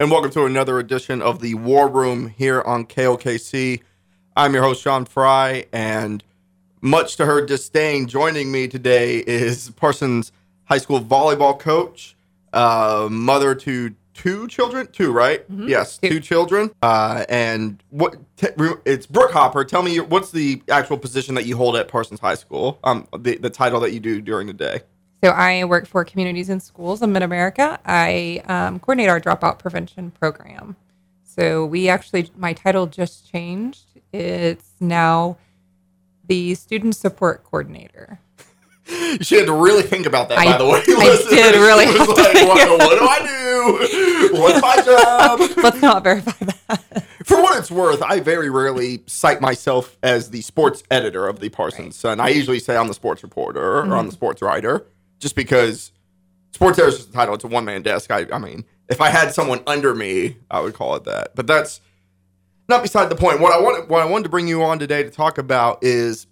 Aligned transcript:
and 0.00 0.10
welcome 0.10 0.30
to 0.30 0.44
another 0.44 0.78
edition 0.78 1.22
of 1.22 1.40
the 1.40 1.54
War 1.54 1.88
Room 1.88 2.28
here 2.28 2.60
on 2.62 2.84
KLKC. 2.84 3.80
I'm 4.36 4.52
your 4.52 4.62
host, 4.62 4.82
Sean 4.82 5.04
Fry, 5.04 5.66
and 5.72 6.22
much 6.80 7.16
to 7.16 7.26
her 7.26 7.44
disdain, 7.44 8.06
joining 8.08 8.50
me 8.50 8.66
today 8.66 9.18
is 9.18 9.70
Parsons 9.70 10.32
High 10.64 10.78
School 10.78 11.00
volleyball 11.00 11.58
coach, 11.58 12.16
uh, 12.52 13.08
mother 13.10 13.54
to 13.54 13.94
two 14.14 14.48
children, 14.48 14.88
two, 14.92 15.12
right? 15.12 15.44
Yes, 15.48 15.98
two, 15.98 16.20
children. 16.20 16.72
Uh, 16.82 17.24
and 17.28 17.82
what 17.90 18.16
t- 18.36 18.48
it's 18.84 19.06
Brooke 19.06 19.32
Hopper. 19.32 19.64
Tell 19.64 19.82
me, 19.82 19.94
your, 19.94 20.04
what's 20.04 20.30
the 20.30 20.62
actual 20.68 20.98
position 20.98 21.34
that 21.36 21.46
you 21.46 21.56
hold 21.56 21.76
at 21.76 21.88
Parsons 21.88 22.20
High 22.20 22.34
School? 22.34 22.78
Um, 22.84 23.06
the, 23.16 23.36
the 23.38 23.50
title 23.50 23.80
that 23.80 23.92
you 23.92 24.00
do 24.00 24.20
during 24.20 24.46
the 24.48 24.52
day. 24.52 24.82
So 25.24 25.30
I 25.30 25.64
work 25.64 25.86
for 25.86 26.04
Communities 26.04 26.50
and 26.50 26.62
Schools 26.62 27.00
in 27.00 27.10
Mid 27.10 27.22
America. 27.22 27.80
I 27.86 28.42
um, 28.46 28.78
coordinate 28.78 29.08
our 29.08 29.18
dropout 29.18 29.58
prevention 29.58 30.10
program. 30.10 30.76
So 31.22 31.64
we 31.64 31.88
actually, 31.88 32.28
my 32.36 32.52
title 32.52 32.86
just 32.86 33.32
changed. 33.32 33.84
It's 34.12 34.72
now 34.80 35.38
the 36.26 36.54
student 36.56 36.94
support 36.94 37.42
coordinator. 37.42 38.18
She 39.22 39.36
had 39.36 39.46
to 39.46 39.54
really 39.54 39.82
think 39.82 40.04
about 40.04 40.28
that, 40.28 40.36
I- 40.36 40.44
by 40.44 40.58
the 40.58 40.66
way. 40.66 40.82
I 40.88 40.92
listeners. 40.94 41.30
did 41.30 41.54
really 41.54 41.86
She 41.86 41.98
was 42.00 42.06
have 42.06 42.16
to 42.16 42.22
like, 42.22 42.46
what, 42.46 42.78
what 42.80 42.98
do 42.98 43.06
I 43.08 44.28
do? 44.30 44.38
What's 44.42 44.60
my 44.60 44.76
job? 44.84 45.40
Let's 45.64 45.80
not 45.80 46.04
verify 46.04 46.32
that. 46.68 47.06
For 47.24 47.40
what 47.40 47.58
it's 47.58 47.70
worth, 47.70 48.02
I 48.02 48.20
very 48.20 48.50
rarely 48.50 49.02
cite 49.06 49.40
myself 49.40 49.96
as 50.02 50.28
the 50.28 50.42
sports 50.42 50.82
editor 50.90 51.26
of 51.26 51.40
the 51.40 51.48
Parsons 51.48 51.96
Sun. 51.96 52.20
I 52.20 52.28
usually 52.28 52.58
say 52.58 52.76
I'm 52.76 52.88
the 52.88 52.92
sports 52.94 53.22
reporter 53.22 53.78
or 53.78 53.82
Mm-hmm. 53.84 53.92
I'm 53.94 54.06
the 54.06 54.12
sports 54.12 54.42
writer, 54.42 54.84
just 55.18 55.34
because 55.36 55.92
sports 56.52 56.78
editor 56.78 56.96
is 56.96 57.06
the 57.06 57.12
title. 57.12 57.34
It's 57.34 57.44
a 57.44 57.48
one 57.48 57.64
man 57.64 57.82
desk. 57.82 58.10
I, 58.10 58.26
I 58.32 58.38
mean, 58.38 58.64
if 58.88 59.00
I 59.00 59.10
had 59.10 59.32
someone 59.32 59.62
under 59.66 59.94
me, 59.94 60.36
I 60.50 60.60
would 60.60 60.74
call 60.74 60.94
it 60.96 61.04
that. 61.04 61.34
But 61.34 61.46
that's 61.46 61.80
not 62.68 62.82
beside 62.82 63.08
the 63.10 63.16
point. 63.16 63.40
What 63.40 63.52
I 63.52 63.60
want, 63.60 63.88
what 63.88 64.02
I 64.02 64.06
wanted 64.06 64.24
to 64.24 64.28
bring 64.30 64.48
you 64.48 64.62
on 64.62 64.78
today 64.78 65.02
to 65.02 65.10
talk 65.10 65.38
about 65.38 65.82
is 65.82 66.26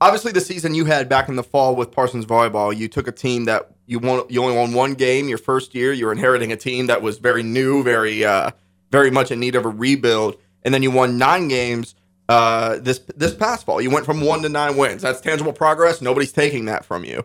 obviously 0.00 0.32
the 0.32 0.40
season 0.40 0.74
you 0.74 0.84
had 0.84 1.08
back 1.08 1.28
in 1.28 1.36
the 1.36 1.42
fall 1.42 1.76
with 1.76 1.90
Parsons 1.90 2.26
volleyball. 2.26 2.76
You 2.76 2.88
took 2.88 3.06
a 3.06 3.12
team 3.12 3.46
that 3.46 3.70
you 3.86 3.98
won. 3.98 4.24
You 4.28 4.42
only 4.42 4.56
won 4.56 4.72
one 4.72 4.94
game 4.94 5.28
your 5.28 5.38
first 5.38 5.74
year. 5.74 5.92
You 5.92 6.06
were 6.06 6.12
inheriting 6.12 6.52
a 6.52 6.56
team 6.56 6.86
that 6.86 7.02
was 7.02 7.18
very 7.18 7.42
new, 7.42 7.82
very, 7.82 8.24
uh, 8.24 8.50
very 8.90 9.10
much 9.10 9.30
in 9.30 9.40
need 9.40 9.54
of 9.54 9.64
a 9.64 9.68
rebuild, 9.68 10.36
and 10.62 10.74
then 10.74 10.82
you 10.82 10.90
won 10.90 11.18
nine 11.18 11.48
games. 11.48 11.94
Uh, 12.28 12.78
this 12.78 13.00
this 13.16 13.34
past 13.34 13.66
fall, 13.66 13.80
you 13.80 13.90
went 13.90 14.06
from 14.06 14.20
one 14.20 14.42
to 14.42 14.48
nine 14.48 14.76
wins. 14.76 15.02
That's 15.02 15.20
tangible 15.20 15.52
progress. 15.52 16.00
Nobody's 16.00 16.32
taking 16.32 16.64
that 16.66 16.84
from 16.84 17.04
you. 17.04 17.24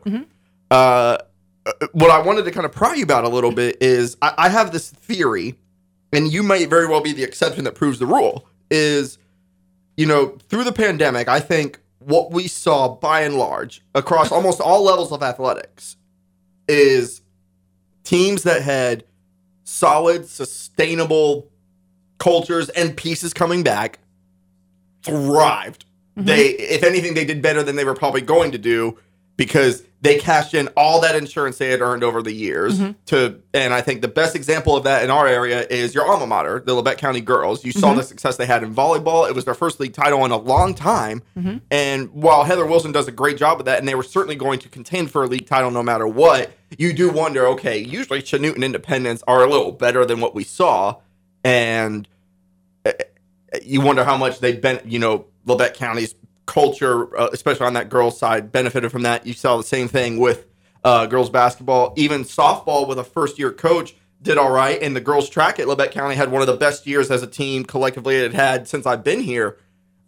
Uh, 0.70 1.18
what 1.92 2.12
I 2.12 2.22
wanted 2.22 2.46
to 2.46 2.52
kind 2.52 2.66
of 2.66 2.72
pry 2.72 2.96
you 2.96 3.04
about 3.04 3.26
a 3.26 3.30
little 3.30 3.52
bit 3.52 3.78
is 3.82 4.18
I, 4.22 4.34
I 4.38 4.50
have 4.50 4.72
this 4.72 4.90
theory, 4.90 5.56
and 6.14 6.32
you 6.32 6.44
might 6.44 6.70
very 6.70 6.88
well 6.88 7.02
be 7.02 7.14
the 7.14 7.24
exception 7.24 7.64
that 7.66 7.76
proves 7.76 8.00
the 8.00 8.06
rule. 8.06 8.48
Is 8.70 9.18
you 9.96 10.06
know 10.06 10.38
through 10.50 10.64
the 10.64 10.74
pandemic, 10.74 11.28
I 11.28 11.40
think 11.40 11.80
what 12.00 12.32
we 12.32 12.48
saw 12.48 12.88
by 12.96 13.22
and 13.22 13.36
large 13.36 13.82
across 13.96 14.32
almost 14.32 14.62
all 14.62 14.84
levels 14.84 15.12
of 15.12 15.24
athletics 15.24 15.98
is 16.68 17.22
teams 18.04 18.44
that 18.44 18.62
had 18.62 19.04
solid, 19.64 20.28
sustainable 20.28 21.50
cultures 22.18 22.70
and 22.70 22.96
pieces 22.96 23.34
coming 23.34 23.64
back 23.64 24.00
thrived. 25.04 25.86
They, 26.16 26.48
if 26.48 26.84
anything, 26.84 27.14
they 27.14 27.26
did 27.26 27.42
better 27.42 27.62
than 27.62 27.76
they 27.76 27.86
were 27.86 27.94
probably 27.94 28.22
going 28.22 28.52
to 28.52 28.58
do 28.58 28.98
because 29.38 29.84
they 30.02 30.18
cashed 30.18 30.54
in 30.54 30.68
all 30.78 31.02
that 31.02 31.16
insurance 31.16 31.58
they 31.58 31.70
had 31.70 31.82
earned 31.82 32.04
over 32.04 32.22
the 32.22 32.32
years. 32.32 32.80
Mm-hmm. 32.80 32.92
To 33.08 33.40
and 33.54 33.74
I 33.74 33.82
think 33.82 34.02
the 34.02 34.08
best 34.08 34.36
example 34.36 34.76
of 34.76 34.84
that 34.84 35.04
in 35.04 35.10
our 35.10 35.28
area 35.28 35.66
is 35.70 35.96
your 35.96 36.06
alma 36.06 36.28
mater, 36.28 36.62
the 36.66 36.74
Labette 36.74 36.98
County 36.98 37.22
Girls. 37.22 37.64
You 37.66 37.72
saw 37.72 37.90
mm-hmm. 37.90 37.98
the 37.98 38.04
success 38.04 38.38
they 38.38 38.46
had 38.46 38.64
in 38.64 38.74
volleyball. 38.74 39.28
It 39.28 39.34
was 39.34 39.46
their 39.46 39.54
first 39.54 39.80
league 39.80 39.94
title 39.94 40.24
in 40.26 40.32
a 40.32 40.38
long 40.38 40.76
time. 40.76 41.24
Mm-hmm. 41.38 41.58
And 41.72 42.12
while 42.12 42.44
Heather 42.44 42.66
Wilson 42.66 42.92
does 42.92 43.08
a 43.08 43.12
great 43.12 43.38
job 43.38 43.60
of 43.60 43.66
that, 43.66 43.80
and 43.80 43.88
they 43.88 43.96
were 43.96 44.04
certainly 44.04 44.36
going 44.36 44.60
to 44.60 44.70
contend 44.70 45.12
for 45.12 45.24
a 45.24 45.28
league 45.28 45.48
title 45.48 45.72
no 45.72 45.84
matter 45.84 46.08
what, 46.08 46.52
you 46.78 46.94
do 46.94 47.10
wonder. 47.10 47.48
Okay, 47.48 47.80
usually 47.80 48.22
Chanute 48.22 48.56
and 48.56 48.64
Independence 48.64 49.24
are 49.28 49.44
a 49.44 49.50
little 49.50 49.72
better 49.72 50.06
than 50.06 50.20
what 50.20 50.36
we 50.36 50.44
saw, 50.44 50.98
and 51.44 52.08
eh, 52.86 52.94
eh, 53.54 53.60
you 53.64 53.82
wonder 53.82 54.04
how 54.04 54.18
much 54.18 54.40
they've 54.40 54.62
been, 54.62 54.80
you 54.86 55.00
know, 55.00 55.26
Labette 55.48 55.74
County's 55.74 56.14
culture, 56.48 57.16
uh, 57.16 57.30
especially 57.32 57.68
on 57.68 57.74
that 57.74 57.90
girls' 57.90 58.18
side, 58.18 58.52
benefited 58.52 58.92
from 58.92 59.04
that. 59.04 59.28
You 59.28 59.34
saw 59.34 59.58
the 59.58 59.64
same 59.64 59.88
thing 59.88 60.18
with 60.18 60.48
uh, 60.84 61.06
girls 61.06 61.30
basketball, 61.30 61.94
even 61.96 62.24
softball 62.24 62.88
with 62.88 62.98
a 62.98 63.04
first-year 63.04 63.52
coach 63.52 63.96
did 64.22 64.38
all 64.38 64.52
right, 64.52 64.82
and 64.82 64.96
the 64.96 65.02
girls' 65.02 65.30
track 65.30 65.60
at 65.60 65.68
Labette 65.68 65.92
County 65.92 66.16
had 66.16 66.32
one 66.32 66.42
of 66.42 66.48
the 66.48 66.58
best 66.58 66.88
years 66.88 67.12
as 67.12 67.22
a 67.22 67.28
team 67.28 67.64
collectively 67.64 68.16
it 68.16 68.34
had 68.34 68.68
since 68.68 68.86
I've 68.86 69.04
been 69.04 69.20
here, 69.20 69.58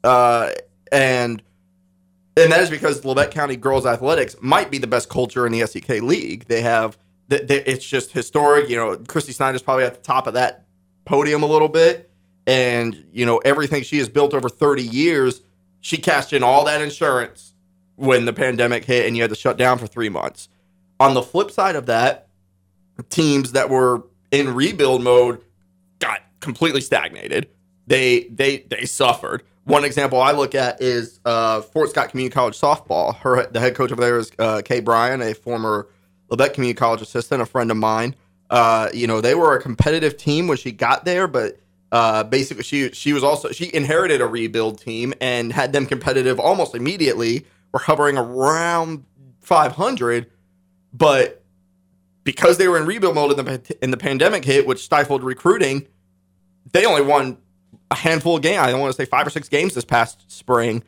uh, 0.04 0.52
and 0.92 1.44
and 2.36 2.52
that 2.52 2.62
is 2.62 2.70
because 2.70 3.02
Labette 3.02 3.32
County 3.32 3.56
girls 3.56 3.86
athletics 3.86 4.36
might 4.42 4.72
be 4.72 4.78
the 4.78 4.88
best 4.88 5.10
culture 5.10 5.46
in 5.46 5.52
the 5.52 5.66
SEK 5.66 6.02
league. 6.02 6.46
They 6.46 6.62
have, 6.62 6.98
th- 7.30 7.48
th- 7.48 7.64
it's 7.66 7.86
just 7.86 8.12
historic. 8.12 8.70
You 8.70 8.78
know, 8.78 8.98
Christy 8.98 9.34
Snyder's 9.34 9.62
probably 9.62 9.84
at 9.84 9.96
the 9.96 10.02
top 10.02 10.26
of 10.26 10.34
that 10.36 10.66
podium 11.06 11.44
a 11.44 11.48
little 11.48 11.70
bit, 11.70 12.10
and 12.48 13.06
you 13.12 13.26
know 13.26 13.38
everything 13.40 13.84
she 13.84 13.98
has 14.00 14.10
built 14.10 14.34
over 14.34 14.50
30 14.50 14.84
years. 14.84 15.42
She 15.82 15.98
cashed 15.98 16.34
in 16.34 16.44
all 16.44 16.66
that 16.66 16.82
insurance 16.82 17.54
when 17.96 18.26
the 18.26 18.34
pandemic 18.34 18.86
hit, 18.86 19.06
and 19.06 19.16
you 19.16 19.24
had 19.24 19.30
to 19.30 19.36
shut 19.36 19.58
down 19.58 19.78
for 19.78 19.88
three 19.88 20.10
months. 20.10 20.50
On 21.00 21.14
the 21.14 21.22
flip 21.22 21.52
side 21.52 21.76
of 21.76 21.86
that, 21.86 22.28
teams 23.10 23.54
that 23.54 23.70
were 23.70 24.04
in 24.32 24.54
rebuild 24.54 25.02
mode 25.02 25.42
got 26.00 26.22
completely 26.40 26.82
stagnated. 26.82 27.48
They 27.88 28.26
they 28.26 28.60
they 28.70 28.86
suffered. 28.86 29.44
One 29.64 29.84
example 29.84 30.22
I 30.22 30.32
look 30.32 30.56
at 30.56 30.82
is 30.82 31.20
uh, 31.26 31.62
Fort 31.62 31.92
Scott 31.92 32.10
Community 32.10 32.34
College 32.34 32.60
softball. 32.60 33.16
Her 33.18 33.46
the 33.48 33.60
head 33.60 33.76
coach 33.76 33.92
over 33.92 34.02
there 34.02 34.18
is 34.18 34.32
uh, 34.40 34.62
Kay 34.64 34.80
Bryan, 34.80 35.22
a 35.22 35.34
former 35.34 35.88
Labette 36.30 36.54
Community 36.54 36.78
College 36.78 37.02
assistant, 37.02 37.42
a 37.42 37.46
friend 37.46 37.72
of 37.72 37.78
mine. 37.78 38.16
Uh, 38.50 38.90
you 38.94 39.08
know 39.08 39.22
they 39.22 39.36
were 39.36 39.56
a 39.56 39.62
competitive 39.62 40.18
team 40.18 40.48
when 40.48 40.58
she 40.58 40.72
got 40.72 41.06
there, 41.06 41.28
but 41.28 41.60
uh, 41.92 42.24
basically 42.24 42.64
she 42.64 42.92
she 42.92 43.14
was 43.14 43.24
also 43.24 43.52
she 43.52 43.74
inherited 43.74 44.22
a 44.22 44.28
rebuild 44.28 44.80
team 44.80 45.14
and 45.20 45.52
had 45.52 45.74
them 45.74 45.86
competitive 45.86 46.40
almost 46.40 46.76
immediately. 46.76 47.46
We're 47.72 47.82
hovering 47.82 48.18
around 48.18 49.06
500, 49.42 50.30
but 50.94 51.44
because 52.24 52.58
they 52.58 52.68
were 52.68 52.78
in 52.78 52.86
rebuild 52.86 53.16
mode 53.16 53.38
in 53.40 53.46
the 53.46 53.78
in 53.82 53.92
the 53.92 53.98
pandemic 53.98 54.46
hit, 54.46 54.68
which 54.68 54.84
stifled 54.84 55.24
recruiting, 55.24 55.88
they 56.74 56.86
only 56.86 57.02
won 57.02 57.38
a 57.92 57.96
handful 57.96 58.36
of 58.36 58.44
games. 58.44 58.60
I 58.60 58.72
don't 58.72 58.80
want 58.80 58.96
to 58.96 59.02
say 59.02 59.10
five 59.10 59.26
or 59.26 59.32
six 59.32 59.50
games 59.50 59.74
this 59.74 59.86
past 59.86 60.32
spring. 60.32 60.84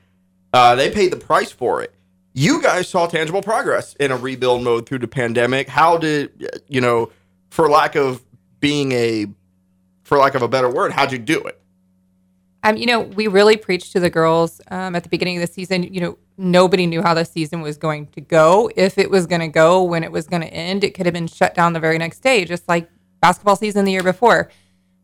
Uh, 0.53 0.75
they 0.75 0.91
paid 0.91 1.11
the 1.11 1.17
price 1.17 1.51
for 1.51 1.81
it. 1.81 1.93
You 2.33 2.61
guys 2.61 2.87
saw 2.87 3.07
tangible 3.07 3.41
progress 3.41 3.95
in 3.95 4.11
a 4.11 4.17
rebuild 4.17 4.63
mode 4.63 4.87
through 4.87 4.99
the 4.99 5.07
pandemic. 5.07 5.67
How 5.67 5.97
did 5.97 6.63
you 6.67 6.79
know, 6.79 7.11
for 7.49 7.69
lack 7.69 7.95
of 7.95 8.23
being 8.59 8.91
a, 8.91 9.25
for 10.11 10.17
lack 10.17 10.35
of 10.35 10.41
a 10.41 10.47
better 10.49 10.69
word, 10.69 10.91
how'd 10.91 11.09
you 11.13 11.17
do 11.17 11.39
it? 11.43 11.57
Um, 12.63 12.75
you 12.75 12.85
know, 12.85 12.99
we 12.99 13.27
really 13.27 13.55
preached 13.55 13.93
to 13.93 13.99
the 14.01 14.09
girls 14.09 14.59
um, 14.69 14.93
at 14.93 15.03
the 15.03 15.09
beginning 15.09 15.37
of 15.37 15.47
the 15.47 15.53
season. 15.53 15.83
You 15.83 16.01
know, 16.01 16.17
nobody 16.37 16.85
knew 16.85 17.01
how 17.01 17.13
the 17.13 17.23
season 17.23 17.61
was 17.61 17.77
going 17.77 18.07
to 18.07 18.19
go, 18.19 18.69
if 18.75 18.97
it 18.97 19.09
was 19.09 19.25
going 19.25 19.39
to 19.39 19.47
go, 19.47 19.81
when 19.83 20.03
it 20.03 20.11
was 20.11 20.27
going 20.27 20.41
to 20.41 20.49
end. 20.49 20.83
It 20.83 20.95
could 20.95 21.05
have 21.05 21.13
been 21.13 21.27
shut 21.27 21.55
down 21.55 21.71
the 21.71 21.79
very 21.79 21.97
next 21.97 22.19
day, 22.19 22.43
just 22.43 22.67
like 22.67 22.89
basketball 23.21 23.55
season 23.55 23.85
the 23.85 23.93
year 23.93 24.03
before. 24.03 24.51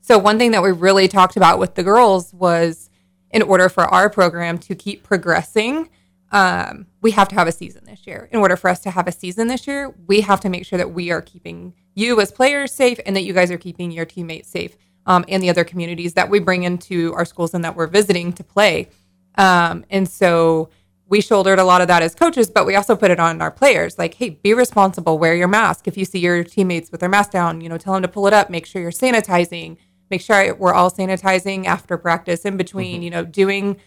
So, 0.02 0.18
one 0.18 0.38
thing 0.38 0.52
that 0.52 0.62
we 0.62 0.74
really 0.74 1.08
talked 1.08 1.38
about 1.38 1.58
with 1.58 1.76
the 1.76 1.84
girls 1.84 2.34
was 2.34 2.90
in 3.32 3.42
order 3.44 3.70
for 3.70 3.86
our 3.86 4.10
program 4.10 4.58
to 4.58 4.76
keep 4.76 5.04
progressing, 5.04 5.90
um, 6.34 6.86
we 7.00 7.12
have 7.12 7.30
to 7.30 7.36
have 7.36 7.48
a 7.48 7.54
season 7.54 7.86
this 7.86 8.06
year. 8.06 8.28
In 8.34 8.40
order 8.40 8.58
for 8.58 8.70
us 8.70 8.82
to 8.82 8.92
have 8.92 9.08
a 9.08 9.14
season 9.14 9.48
this 9.48 9.68
year, 9.68 9.96
we 10.06 10.20
have 10.20 10.42
to 10.42 10.50
make 10.50 10.66
sure 10.66 10.76
that 10.76 10.92
we 10.92 11.12
are 11.12 11.22
keeping 11.22 11.76
you 11.96 12.20
as 12.20 12.30
players 12.30 12.74
safe 12.74 13.00
and 13.06 13.16
that 13.16 13.24
you 13.24 13.32
guys 13.32 13.50
are 13.52 13.58
keeping 13.58 13.90
your 13.90 14.04
teammates 14.06 14.50
safe 14.50 14.76
um, 15.08 15.26
and 15.28 15.42
the 15.42 15.50
other 15.50 15.64
communities 15.64 16.14
that 16.14 16.30
we 16.30 16.40
bring 16.40 16.64
into 16.64 17.14
our 17.16 17.26
schools 17.26 17.54
and 17.54 17.64
that 17.64 17.76
we're 17.76 17.88
visiting 17.88 18.32
to 18.34 18.44
play. 18.44 18.90
Um, 19.36 19.86
and 19.90 20.08
so 20.08 20.70
we 21.10 21.22
shouldered 21.22 21.58
a 21.58 21.64
lot 21.64 21.82
of 21.82 21.88
that 21.88 22.04
as 22.04 22.14
coaches, 22.14 22.50
but 22.50 22.66
we 22.66 22.76
also 22.76 22.96
put 22.96 23.10
it 23.10 23.20
on 23.20 23.42
our 23.42 23.50
players. 23.50 23.98
Like, 23.98 24.16
hey, 24.16 24.30
be 24.32 24.54
responsible. 24.54 25.18
Wear 25.18 25.36
your 25.36 25.48
mask. 25.48 25.88
If 25.88 25.98
you 25.98 26.04
see 26.04 26.20
your 26.20 26.44
teammates 26.44 26.92
with 26.92 27.00
their 27.00 27.10
mask 27.10 27.32
down, 27.32 27.62
you 27.62 27.70
know, 27.70 27.78
tell 27.78 27.94
them 27.94 28.02
to 28.02 28.10
pull 28.10 28.28
it 28.28 28.34
up. 28.34 28.50
Make 28.50 28.66
sure 28.66 28.82
you're 28.82 28.92
sanitizing. 28.92 29.78
Make 30.10 30.22
sure 30.22 30.54
we're 30.56 30.74
all 30.74 30.92
sanitizing 30.92 31.66
after 31.66 31.98
practice, 31.98 32.44
in 32.44 32.58
between. 32.58 33.02
You 33.02 33.10
know, 33.10 33.24
doing 33.24 33.78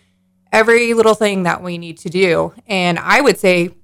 every 0.53 0.95
little 0.95 1.15
thing 1.15 1.43
that 1.43 1.63
we 1.63 1.77
need 1.79 1.99
to 1.99 2.09
do. 2.09 2.55
And 2.67 2.99
I 2.99 3.21
would 3.21 3.39
say, 3.39 3.75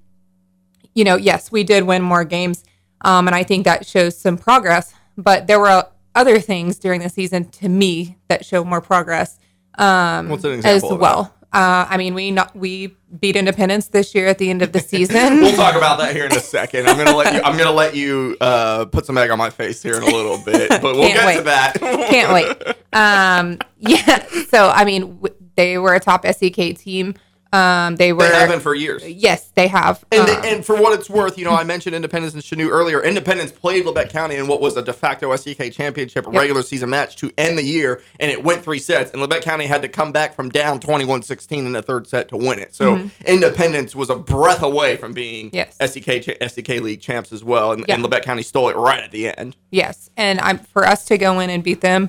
you 0.94 1.04
know, 1.04 1.16
yes, 1.16 1.52
we 1.52 1.62
did 1.62 1.84
win 1.84 2.02
more 2.02 2.24
games, 2.24 2.64
um, 3.02 3.28
and 3.28 3.34
I 3.34 3.42
think 3.42 3.64
that 3.66 3.86
shows 3.86 4.16
some 4.16 4.38
progress. 4.38 4.94
But 5.18 5.46
there 5.46 5.60
were 5.60 5.86
other 6.16 6.40
things 6.40 6.78
during 6.78 7.00
the 7.00 7.08
season 7.08 7.44
to 7.50 7.68
me 7.68 8.16
that 8.28 8.44
show 8.44 8.64
more 8.64 8.80
progress 8.80 9.38
um, 9.78 10.28
What's 10.30 10.42
an 10.44 10.52
as 10.52 10.58
example 10.64 10.90
that? 10.90 11.00
well. 11.00 11.32
Uh, 11.52 11.86
I 11.88 11.96
mean, 11.96 12.14
we 12.14 12.30
not 12.32 12.54
we 12.56 12.96
beat 13.20 13.36
Independence 13.36 13.88
this 13.88 14.14
year 14.14 14.26
at 14.26 14.36
the 14.38 14.50
end 14.50 14.62
of 14.62 14.72
the 14.72 14.80
season. 14.80 15.40
We'll 15.40 15.54
talk 15.54 15.74
about 15.74 15.98
that 15.98 16.14
here 16.14 16.26
in 16.26 16.32
a 16.32 16.40
second. 16.40 16.86
I'm 16.88 16.96
gonna 16.98 17.16
let 17.16 17.32
you. 17.34 17.40
I'm 17.42 17.56
gonna 17.56 17.70
let 17.72 17.94
you 17.94 18.36
uh, 18.40 18.86
put 18.86 19.06
some 19.06 19.16
egg 19.16 19.30
on 19.30 19.38
my 19.38 19.48
face 19.50 19.82
here 19.82 19.94
in 19.96 20.02
a 20.02 20.06
little 20.06 20.38
bit, 20.38 20.68
but 20.68 20.82
we'll 20.82 21.08
get 21.08 21.24
wait. 21.24 21.36
to 21.36 21.42
that. 21.42 21.74
Can't 21.78 22.32
wait. 22.32 22.76
Um, 22.92 23.58
yeah. 23.78 24.24
So 24.48 24.70
I 24.70 24.86
mean, 24.86 25.16
w- 25.16 25.34
they 25.56 25.76
were 25.76 25.94
a 25.94 26.00
top 26.00 26.24
SEK 26.26 26.78
team. 26.78 27.14
Um, 27.52 27.96
they 27.96 28.12
were. 28.12 28.28
They 28.28 28.34
have 28.34 28.48
been 28.50 28.60
for 28.60 28.75
years. 28.75 29.02
yes, 29.08 29.50
they 29.54 29.69
have. 29.69 30.04
And, 30.12 30.28
Um, 30.28 30.40
and 30.44 30.64
for 30.66 30.76
what 30.76 30.98
it's 30.98 31.08
worth, 31.08 31.38
you 31.38 31.44
know, 31.44 31.52
I 31.52 31.64
mentioned 31.64 31.94
Independence 31.94 32.34
and 32.34 32.43
Chanute 32.43 32.70
earlier. 32.70 33.02
Independence 33.02 33.52
played 33.52 33.84
Labette 33.87 34.10
County 34.10 34.34
in 34.37 34.46
what 34.48 34.60
was 34.60 34.76
a 34.76 34.82
de 34.82 34.93
facto 34.93 35.34
SEK 35.34 35.72
championship, 35.72 36.26
Yep. 36.26 36.34
regular 36.34 36.62
season 36.62 36.90
match 36.90 37.16
to 37.16 37.31
end 37.38 37.56
the 37.56 37.62
year, 37.62 38.02
and 38.20 38.31
it 38.31 38.43
went 38.44 38.62
three 38.64 38.78
sets. 38.81 39.12
And 39.12 39.22
Labette 39.22 39.43
County 39.43 39.66
had 39.66 39.81
to 39.82 39.88
come 39.88 40.12
back 40.12 40.34
from 40.34 40.48
down 40.50 40.81
21 40.81 41.22
16 41.22 41.64
in 41.66 41.72
the 41.72 41.82
third 41.82 42.06
set 42.08 42.28
to 42.28 42.37
win 42.37 42.58
it. 42.58 42.75
So 42.75 43.08
Independence 43.26 43.94
was 43.94 44.10
a 44.10 44.16
breath 44.16 44.62
away 44.62 44.96
from 44.96 45.12
being 45.12 45.46
Mm-hmm. 45.50 45.56
Yes. 45.56 45.76
SEK, 45.92 46.38
SEK 46.50 46.81
League 46.81 47.00
champs 47.00 47.32
as 47.32 47.44
well. 47.44 47.72
And, 47.72 47.84
Yeah. 47.88 47.94
and 47.94 48.04
Labette 48.04 48.22
County 48.22 48.42
stole 48.42 48.69
it 48.69 48.76
right 48.76 49.02
at 49.02 49.10
the 49.12 49.28
end. 49.38 49.56
Yes, 49.70 50.10
and 50.16 50.40
I'm 50.40 50.58
for 50.58 50.87
us 50.87 51.04
to 51.06 51.19
go 51.19 51.38
in 51.40 51.50
and 51.50 51.62
beat 51.62 51.81
them 51.81 52.08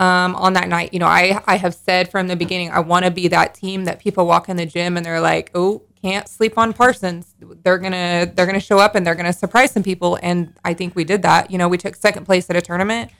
um, 0.00 0.34
on 0.34 0.54
that 0.54 0.68
night. 0.68 0.92
You 0.92 0.98
know, 0.98 1.06
I 1.06 1.40
I 1.46 1.56
have 1.56 1.74
said 1.74 2.10
from 2.10 2.26
the 2.26 2.34
beginning 2.34 2.70
I 2.70 2.80
want 2.80 3.04
to 3.04 3.10
be 3.12 3.28
that 3.28 3.54
team 3.54 3.84
that 3.84 4.00
people 4.00 4.26
walk 4.26 4.48
in 4.48 4.56
the 4.56 4.66
gym 4.66 4.96
and 4.96 5.06
they're 5.06 5.20
like, 5.20 5.50
oh, 5.54 5.82
can't 6.02 6.26
sleep 6.26 6.56
on 6.58 6.72
Parsons. 6.72 7.34
They're 7.62 7.78
gonna 7.78 8.32
they're 8.34 8.46
gonna 8.46 8.58
show 8.58 8.78
up 8.78 8.94
and 8.96 9.06
they're 9.06 9.14
gonna 9.14 9.32
surprise 9.32 9.70
some 9.70 9.82
people. 9.84 10.18
And 10.22 10.52
I 10.64 10.74
think 10.74 10.96
we 10.96 11.04
did 11.04 11.22
that. 11.22 11.50
You 11.52 11.58
know, 11.58 11.68
we 11.68 11.78
took 11.78 11.94
second 11.94 12.24
place 12.24 12.48
at 12.50 12.56
a 12.56 12.62
tournament. 12.62 13.12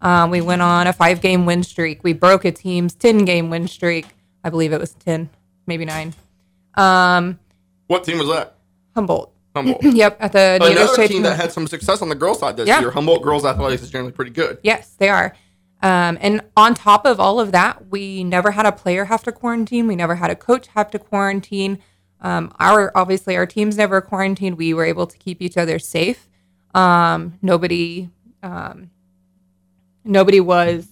Um, 0.00 0.30
we 0.30 0.40
went 0.40 0.62
on 0.62 0.86
a 0.86 0.92
five 0.92 1.20
game 1.20 1.44
win 1.44 1.64
streak. 1.64 2.04
We 2.04 2.12
broke 2.12 2.44
a 2.44 2.52
team's 2.52 2.94
ten 2.94 3.24
game 3.24 3.50
win 3.50 3.66
streak. 3.66 4.06
I 4.44 4.50
believe 4.50 4.72
it 4.72 4.78
was 4.80 4.94
ten, 4.94 5.28
maybe 5.66 5.84
nine. 5.84 6.14
Um, 6.76 7.40
What 7.88 8.04
team 8.04 8.18
was 8.18 8.28
that? 8.28 8.54
Humboldt. 8.94 9.32
Humboldt. 9.56 9.82
Yep, 9.82 10.16
at 10.20 10.32
the 10.32 10.58
Another 10.62 11.08
team 11.08 11.22
that 11.22 11.36
had 11.36 11.50
some 11.50 11.66
success 11.66 12.00
on 12.02 12.08
the 12.08 12.14
girls' 12.14 12.38
side 12.38 12.56
this 12.56 12.68
Yeah. 12.68 12.78
year. 12.80 12.92
Humboldt 12.92 13.22
girls 13.22 13.44
athletics 13.44 13.82
is 13.82 13.90
generally 13.90 14.12
pretty 14.12 14.30
good. 14.30 14.58
Yes, 14.62 14.94
they 14.98 15.08
are. 15.08 15.34
Um, 15.80 16.18
and 16.20 16.42
on 16.56 16.74
top 16.74 17.06
of 17.06 17.20
all 17.20 17.38
of 17.38 17.52
that, 17.52 17.88
we 17.88 18.24
never 18.24 18.50
had 18.50 18.66
a 18.66 18.72
player 18.72 19.04
have 19.04 19.22
to 19.24 19.32
quarantine. 19.32 19.86
We 19.86 19.94
never 19.94 20.16
had 20.16 20.30
a 20.30 20.36
coach 20.36 20.66
have 20.68 20.90
to 20.90 20.98
quarantine. 20.98 21.78
Um, 22.20 22.52
our 22.58 22.90
obviously 22.96 23.36
our 23.36 23.46
teams 23.46 23.76
never 23.76 24.00
quarantined. 24.00 24.58
We 24.58 24.74
were 24.74 24.84
able 24.84 25.06
to 25.06 25.16
keep 25.16 25.40
each 25.40 25.56
other 25.56 25.78
safe. 25.78 26.28
Um, 26.74 27.38
nobody, 27.42 28.10
um, 28.42 28.90
nobody 30.04 30.40
was. 30.40 30.88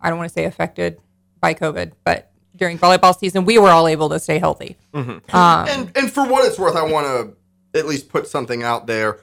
I 0.00 0.08
don't 0.10 0.18
want 0.18 0.28
to 0.30 0.34
say 0.34 0.44
affected 0.44 1.00
by 1.40 1.54
COVID, 1.54 1.92
but 2.04 2.30
during 2.54 2.78
volleyball 2.78 3.18
season, 3.18 3.44
we 3.44 3.58
were 3.58 3.70
all 3.70 3.88
able 3.88 4.08
to 4.10 4.20
stay 4.20 4.38
healthy. 4.38 4.76
Um, 4.92 5.22
and 5.32 5.90
and 5.96 6.12
for 6.12 6.24
what 6.28 6.44
it's 6.44 6.58
worth, 6.58 6.76
I 6.76 6.84
want 6.84 7.06
to 7.06 7.78
at 7.78 7.86
least 7.86 8.08
put 8.08 8.28
something 8.28 8.62
out 8.62 8.86
there. 8.86 9.20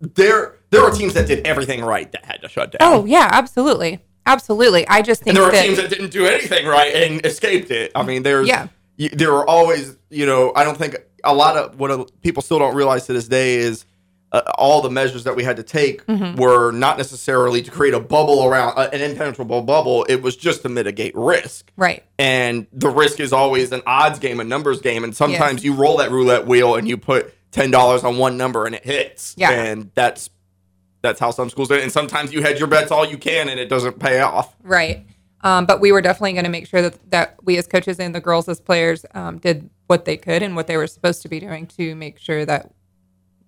There 0.00 0.55
there 0.70 0.82
are 0.82 0.90
teams 0.90 1.14
that 1.14 1.26
did 1.26 1.46
everything 1.46 1.82
right 1.84 2.10
that 2.12 2.24
had 2.24 2.40
to 2.42 2.48
shut 2.48 2.72
down. 2.72 2.80
oh 2.82 3.04
yeah, 3.04 3.28
absolutely, 3.32 4.00
absolutely. 4.26 4.86
I 4.88 5.02
just 5.02 5.22
think 5.22 5.36
and 5.36 5.42
there 5.42 5.48
are 5.48 5.52
that 5.52 5.64
teams 5.64 5.76
that 5.78 5.90
didn't 5.90 6.10
do 6.10 6.26
anything 6.26 6.66
right 6.66 6.94
and 6.94 7.24
escaped 7.24 7.70
it. 7.70 7.92
I 7.94 8.02
mean, 8.02 8.22
there's 8.22 8.48
Yeah. 8.48 8.68
there 8.96 9.32
are 9.34 9.46
always 9.46 9.96
you 10.10 10.26
know 10.26 10.52
I 10.56 10.64
don't 10.64 10.76
think 10.76 10.96
a 11.24 11.34
lot 11.34 11.56
of 11.56 11.78
what 11.78 12.10
people 12.22 12.42
still 12.42 12.58
don't 12.58 12.74
realize 12.74 13.06
to 13.06 13.12
this 13.12 13.28
day 13.28 13.56
is. 13.56 13.84
Uh, 14.32 14.40
all 14.58 14.82
the 14.82 14.90
measures 14.90 15.22
that 15.22 15.36
we 15.36 15.44
had 15.44 15.56
to 15.56 15.62
take 15.62 16.04
Mm-hmm. 16.06 16.36
were 16.38 16.72
not 16.72 16.98
necessarily 16.98 17.62
to 17.62 17.70
create 17.70 17.94
a 17.94 18.00
bubble 18.00 18.44
around 18.44 18.74
uh, 18.76 18.90
an 18.92 19.00
impenetrable 19.00 19.62
bubble. 19.62 20.02
It 20.08 20.20
was 20.20 20.36
just 20.36 20.62
to 20.62 20.68
mitigate 20.68 21.14
risk. 21.14 21.70
right. 21.76 22.02
and 22.18 22.66
the 22.72 22.88
risk 22.90 23.20
is 23.20 23.32
always 23.32 23.70
an 23.70 23.82
odds 23.86 24.18
game, 24.18 24.40
a 24.40 24.44
numbers 24.44 24.80
game, 24.80 25.04
and 25.04 25.16
sometimes 25.16 25.64
you 25.64 25.74
roll 25.74 25.98
that 25.98 26.10
roulette 26.10 26.44
wheel 26.44 26.74
and 26.74 26.88
you 26.88 26.96
put 26.96 27.32
ten 27.52 27.70
dollars 27.70 28.02
on 28.02 28.18
one 28.18 28.36
number 28.36 28.66
and 28.66 28.74
it 28.74 28.84
hits. 28.84 29.32
Yeah. 29.38 29.52
and 29.52 29.92
that's 29.94 30.28
that's 31.02 31.20
how 31.20 31.30
some 31.30 31.50
schools 31.50 31.68
do 31.68 31.74
it. 31.74 31.82
And 31.82 31.92
sometimes 31.92 32.32
you 32.32 32.42
hedge 32.42 32.58
your 32.58 32.68
bets 32.68 32.90
all 32.90 33.06
you 33.06 33.18
can 33.18 33.48
and 33.48 33.60
it 33.60 33.68
doesn't 33.68 33.98
pay 33.98 34.20
off. 34.20 34.56
Right. 34.62 35.06
Um, 35.42 35.66
but 35.66 35.80
we 35.80 35.92
were 35.92 36.00
definitely 36.00 36.32
going 36.32 36.44
to 36.44 36.50
make 36.50 36.66
sure 36.66 36.82
that, 36.82 37.10
that 37.10 37.36
we 37.44 37.56
as 37.58 37.66
coaches 37.66 38.00
and 38.00 38.14
the 38.14 38.20
girls 38.20 38.48
as 38.48 38.60
players 38.60 39.04
um, 39.14 39.38
did 39.38 39.70
what 39.86 40.04
they 40.04 40.16
could 40.16 40.42
and 40.42 40.56
what 40.56 40.66
they 40.66 40.76
were 40.76 40.86
supposed 40.86 41.22
to 41.22 41.28
be 41.28 41.38
doing 41.38 41.66
to 41.66 41.94
make 41.94 42.18
sure 42.18 42.44
that 42.44 42.72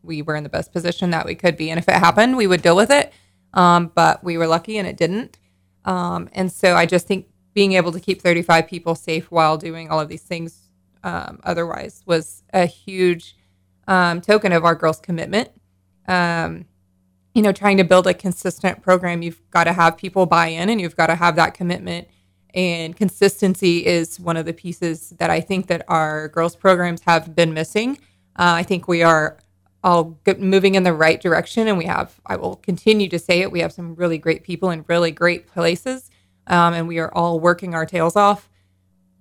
we 0.02 0.22
were 0.22 0.36
in 0.36 0.44
the 0.44 0.48
best 0.48 0.72
position 0.72 1.10
that 1.10 1.26
we 1.26 1.34
could 1.34 1.56
be. 1.56 1.70
And 1.70 1.78
if 1.78 1.88
it 1.88 1.94
happened, 1.94 2.36
we 2.36 2.46
would 2.46 2.62
deal 2.62 2.76
with 2.76 2.90
it. 2.90 3.12
Um, 3.54 3.90
but 3.94 4.22
we 4.22 4.38
were 4.38 4.46
lucky 4.46 4.78
and 4.78 4.86
it 4.86 4.96
didn't. 4.96 5.38
Um, 5.84 6.28
and 6.32 6.52
so 6.52 6.76
I 6.76 6.86
just 6.86 7.06
think 7.06 7.26
being 7.54 7.72
able 7.72 7.90
to 7.92 8.00
keep 8.00 8.20
35 8.22 8.68
people 8.68 8.94
safe 8.94 9.30
while 9.30 9.56
doing 9.56 9.90
all 9.90 9.98
of 9.98 10.08
these 10.08 10.22
things 10.22 10.68
um, 11.02 11.40
otherwise 11.42 12.02
was 12.06 12.42
a 12.52 12.66
huge 12.66 13.36
um, 13.86 14.20
token 14.20 14.52
of 14.52 14.64
our 14.64 14.74
girls' 14.74 15.00
commitment. 15.00 15.48
Um, 16.06 16.66
you 17.38 17.43
know, 17.43 17.52
trying 17.52 17.76
to 17.76 17.85
build 17.85 18.08
a 18.08 18.14
consistent 18.14 18.82
program, 18.82 19.23
you've 19.23 19.40
got 19.52 19.62
to 19.62 19.73
have 19.73 19.96
people 19.96 20.26
buy 20.26 20.49
in 20.49 20.69
and 20.69 20.81
you've 20.81 20.96
got 20.96 21.06
to 21.06 21.14
have 21.14 21.37
that 21.37 21.55
commitment. 21.55 22.08
And 22.52 22.96
consistency 22.96 23.87
is 23.87 24.19
one 24.19 24.37
of 24.37 24.44
the 24.44 24.52
pieces 24.52 25.11
that 25.20 25.31
I 25.31 25.40
think 25.40 25.69
that 25.69 25.85
our 25.87 26.26
girls 26.31 26.56
programs 26.56 27.00
have 27.02 27.37
been 27.37 27.55
missing. 27.55 27.96
Uh, 28.35 28.58
I 28.58 28.64
think 28.64 28.88
we 28.88 29.05
are 29.05 29.38
all 29.85 30.19
moving 30.37 30.75
in 30.75 30.82
the 30.82 30.93
right 30.93 31.20
direction, 31.20 31.69
and 31.69 31.79
we 31.79 31.85
have. 31.85 32.20
I 32.26 32.35
will 32.35 32.56
continue 32.56 33.08
to 33.11 33.20
say 33.20 33.43
it. 33.43 33.52
We 33.52 33.61
have 33.61 33.73
some 33.73 33.94
really 33.94 34.19
great 34.19 34.43
people 34.43 34.70
in 34.70 34.85
really 34.88 35.12
great 35.12 35.46
places, 35.46 36.11
um, 36.49 36.75
and 36.75 36.88
we 36.88 36.99
are 36.99 37.14
all 37.14 37.38
working 37.38 37.73
our 37.73 37.87
tails 37.87 38.17
off. 38.17 38.50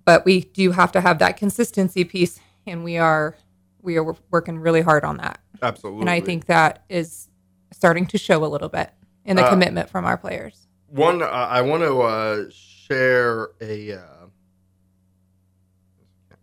But 0.04 0.24
we 0.24 0.40
do 0.40 0.72
have 0.72 0.90
to 0.90 1.00
have 1.00 1.20
that 1.20 1.36
consistency 1.36 2.02
piece, 2.02 2.40
and 2.66 2.82
we 2.82 2.98
are 2.98 3.36
we 3.80 3.96
are 3.96 4.16
working 4.32 4.58
really 4.58 4.80
hard 4.80 5.04
on 5.04 5.18
that. 5.18 5.38
Absolutely. 5.62 6.00
And 6.00 6.10
I 6.10 6.18
think 6.20 6.46
that 6.46 6.82
is 6.88 7.28
starting 7.72 8.06
to 8.06 8.18
show 8.18 8.44
a 8.44 8.46
little 8.46 8.68
bit 8.68 8.90
in 9.24 9.36
the 9.36 9.44
Uh, 9.44 9.50
commitment 9.50 9.88
from 9.90 10.04
our 10.04 10.16
players. 10.16 10.66
one 10.88 11.22
uh, 11.22 11.26
I 11.26 11.60
want 11.62 11.82
to 11.82 12.00
uh, 12.02 12.44
share 12.50 13.48
a. 13.60 13.92
Uh, 13.92 14.26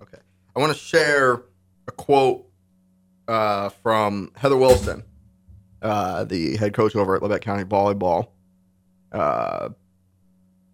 okay, 0.01 0.18
I 0.56 0.60
want 0.60 0.72
to 0.74 0.77
share 0.77 1.44
a 1.88 1.92
quote 1.92 2.45
uh, 3.27 3.69
from 3.69 4.31
Heather 4.36 4.57
Wilson, 4.57 5.04
uh, 5.81 6.24
the 6.25 6.57
head 6.57 6.74
coach 6.74 6.95
over 6.95 7.16
at 7.16 7.22
Labette 7.22 7.42
County 7.42 7.63
Volleyball. 7.63 8.27
Uh, 9.12 9.69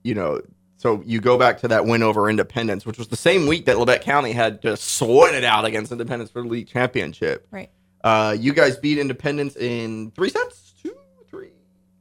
you 0.03 0.15
know, 0.15 0.41
so 0.77 1.01
you 1.05 1.21
go 1.21 1.37
back 1.37 1.59
to 1.59 1.67
that 1.67 1.85
win 1.85 2.01
over 2.03 2.29
Independence, 2.29 2.85
which 2.85 2.97
was 2.97 3.07
the 3.07 3.15
same 3.15 3.45
week 3.47 3.65
that 3.65 3.77
Labette 3.77 4.01
County 4.01 4.31
had 4.31 4.61
to 4.63 4.75
sweat 4.75 5.35
it 5.35 5.43
out 5.43 5.63
against 5.63 5.91
Independence 5.91 6.31
for 6.31 6.41
the 6.41 6.47
league 6.47 6.67
championship. 6.67 7.47
Right. 7.51 7.69
Uh, 8.03 8.35
you 8.37 8.53
guys 8.53 8.77
beat 8.77 8.97
Independence 8.97 9.55
in 9.55 10.11
three 10.11 10.29
sets, 10.29 10.73
two, 10.81 10.95
three. 11.29 11.49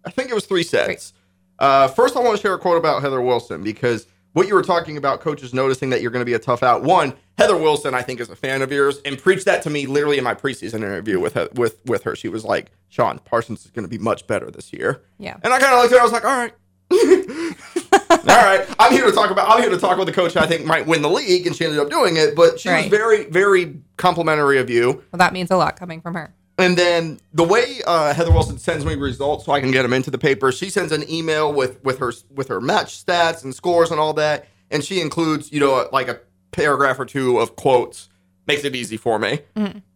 I 0.05 0.11
think 0.11 0.31
it 0.31 0.35
was 0.35 0.47
three 0.47 0.63
sets. 0.63 1.13
Uh, 1.59 1.89
first, 1.89 2.17
I 2.17 2.21
want 2.21 2.37
to 2.37 2.43
share 2.43 2.55
a 2.55 2.59
quote 2.59 2.79
about 2.79 3.03
Heather 3.03 3.21
Wilson 3.21 3.63
because 3.63 4.07
what 4.33 4.47
you 4.49 4.55
were 4.55 4.63
talking 4.63 4.97
about, 4.97 5.21
coaches 5.21 5.53
noticing 5.53 5.91
that 5.91 6.01
you're 6.01 6.11
going 6.11 6.23
to 6.23 6.27
be 6.27 6.35
a 6.35 6.39
tough 6.39 6.63
out. 6.63 6.83
One, 6.83 7.15
Heather 7.37 7.57
Wilson, 7.57 7.95
I 7.95 8.03
think, 8.03 8.21
is 8.21 8.31
a 8.31 8.37
fan 8.37 8.63
of 8.63 8.71
yours 8.71 9.01
and 9.05 9.19
preached 9.19 9.45
that 9.47 9.63
to 9.63 9.71
me 9.71 9.87
literally 9.87 10.19
in 10.19 10.25
my 10.25 10.35
preseason 10.35 10.77
interview 10.77 11.19
with 11.21 11.35
her, 11.35 11.49
with 11.55 11.81
with 11.85 12.03
her. 12.05 12.15
She 12.15 12.29
was 12.29 12.45
like, 12.45 12.71
"Sean 12.89 13.19
Parsons 13.19 13.65
is 13.65 13.71
going 13.71 13.85
to 13.85 13.89
be 13.89 13.99
much 13.99 14.27
better 14.27 14.51
this 14.51 14.73
year." 14.73 15.03
Yeah. 15.19 15.37
And 15.43 15.53
I 15.53 15.59
kind 15.59 15.75
of 15.75 15.81
looked 15.81 15.93
at 15.93 15.97
her. 15.97 16.01
I 16.01 16.05
was 16.05 16.13
like, 16.13 16.25
"All 16.25 16.31
right." 16.31 16.55
All 18.29 18.37
right, 18.37 18.67
I'm 18.79 18.93
here 18.93 19.07
to 19.07 19.13
talk 19.13 19.31
about. 19.31 19.49
I'm 19.49 19.61
here 19.63 19.71
to 19.71 19.79
talk 19.79 19.97
with 19.99 20.07
the 20.07 20.13
coach 20.13 20.37
I 20.37 20.47
think 20.47 20.65
might 20.67 20.87
win 20.87 21.03
the 21.03 21.09
league, 21.11 21.47
and 21.47 21.57
she 21.57 21.65
ended 21.65 21.81
up 21.81 21.89
doing 21.91 22.17
it. 22.17 22.37
But 22.37 22.61
she 22.61 22.69
was 22.69 22.87
very, 22.87 23.25
very 23.25 23.81
complimentary 23.97 24.59
of 24.59 24.69
you. 24.69 25.03
Well, 25.13 25.19
that 25.19 25.33
means 25.33 25.51
a 25.51 25.57
lot 25.57 25.77
coming 25.77 26.01
from 26.01 26.15
her. 26.15 26.35
And 26.59 26.77
then 26.77 27.19
the 27.33 27.45
way 27.45 27.81
uh, 27.87 28.13
Heather 28.13 28.31
Wilson 28.33 28.59
sends 28.59 28.85
me 28.85 28.95
results 28.95 29.47
so 29.47 29.53
I 29.53 29.61
can 29.61 29.71
get 29.71 29.83
them 29.83 29.95
into 29.95 30.11
the 30.11 30.19
paper, 30.19 30.53
she 30.53 30.69
sends 30.69 30.93
an 30.93 31.09
email 31.11 31.51
with 31.53 31.83
with 31.83 31.99
her 31.99 32.13
with 32.35 32.49
her 32.49 32.61
match 32.61 33.03
stats 33.05 33.43
and 33.45 33.55
scores 33.55 33.91
and 33.91 33.99
all 33.99 34.13
that, 34.15 34.47
and 34.71 34.85
she 34.85 35.01
includes 35.01 35.51
you 35.51 35.61
know 35.61 35.89
like 35.91 36.09
a 36.09 36.21
paragraph 36.53 36.99
or 36.99 37.07
two 37.07 37.39
of 37.39 37.57
quotes. 37.57 38.09
Makes 38.47 38.65
it 38.65 38.75
easy 38.75 38.97
for 38.97 39.19
me. 39.19 39.41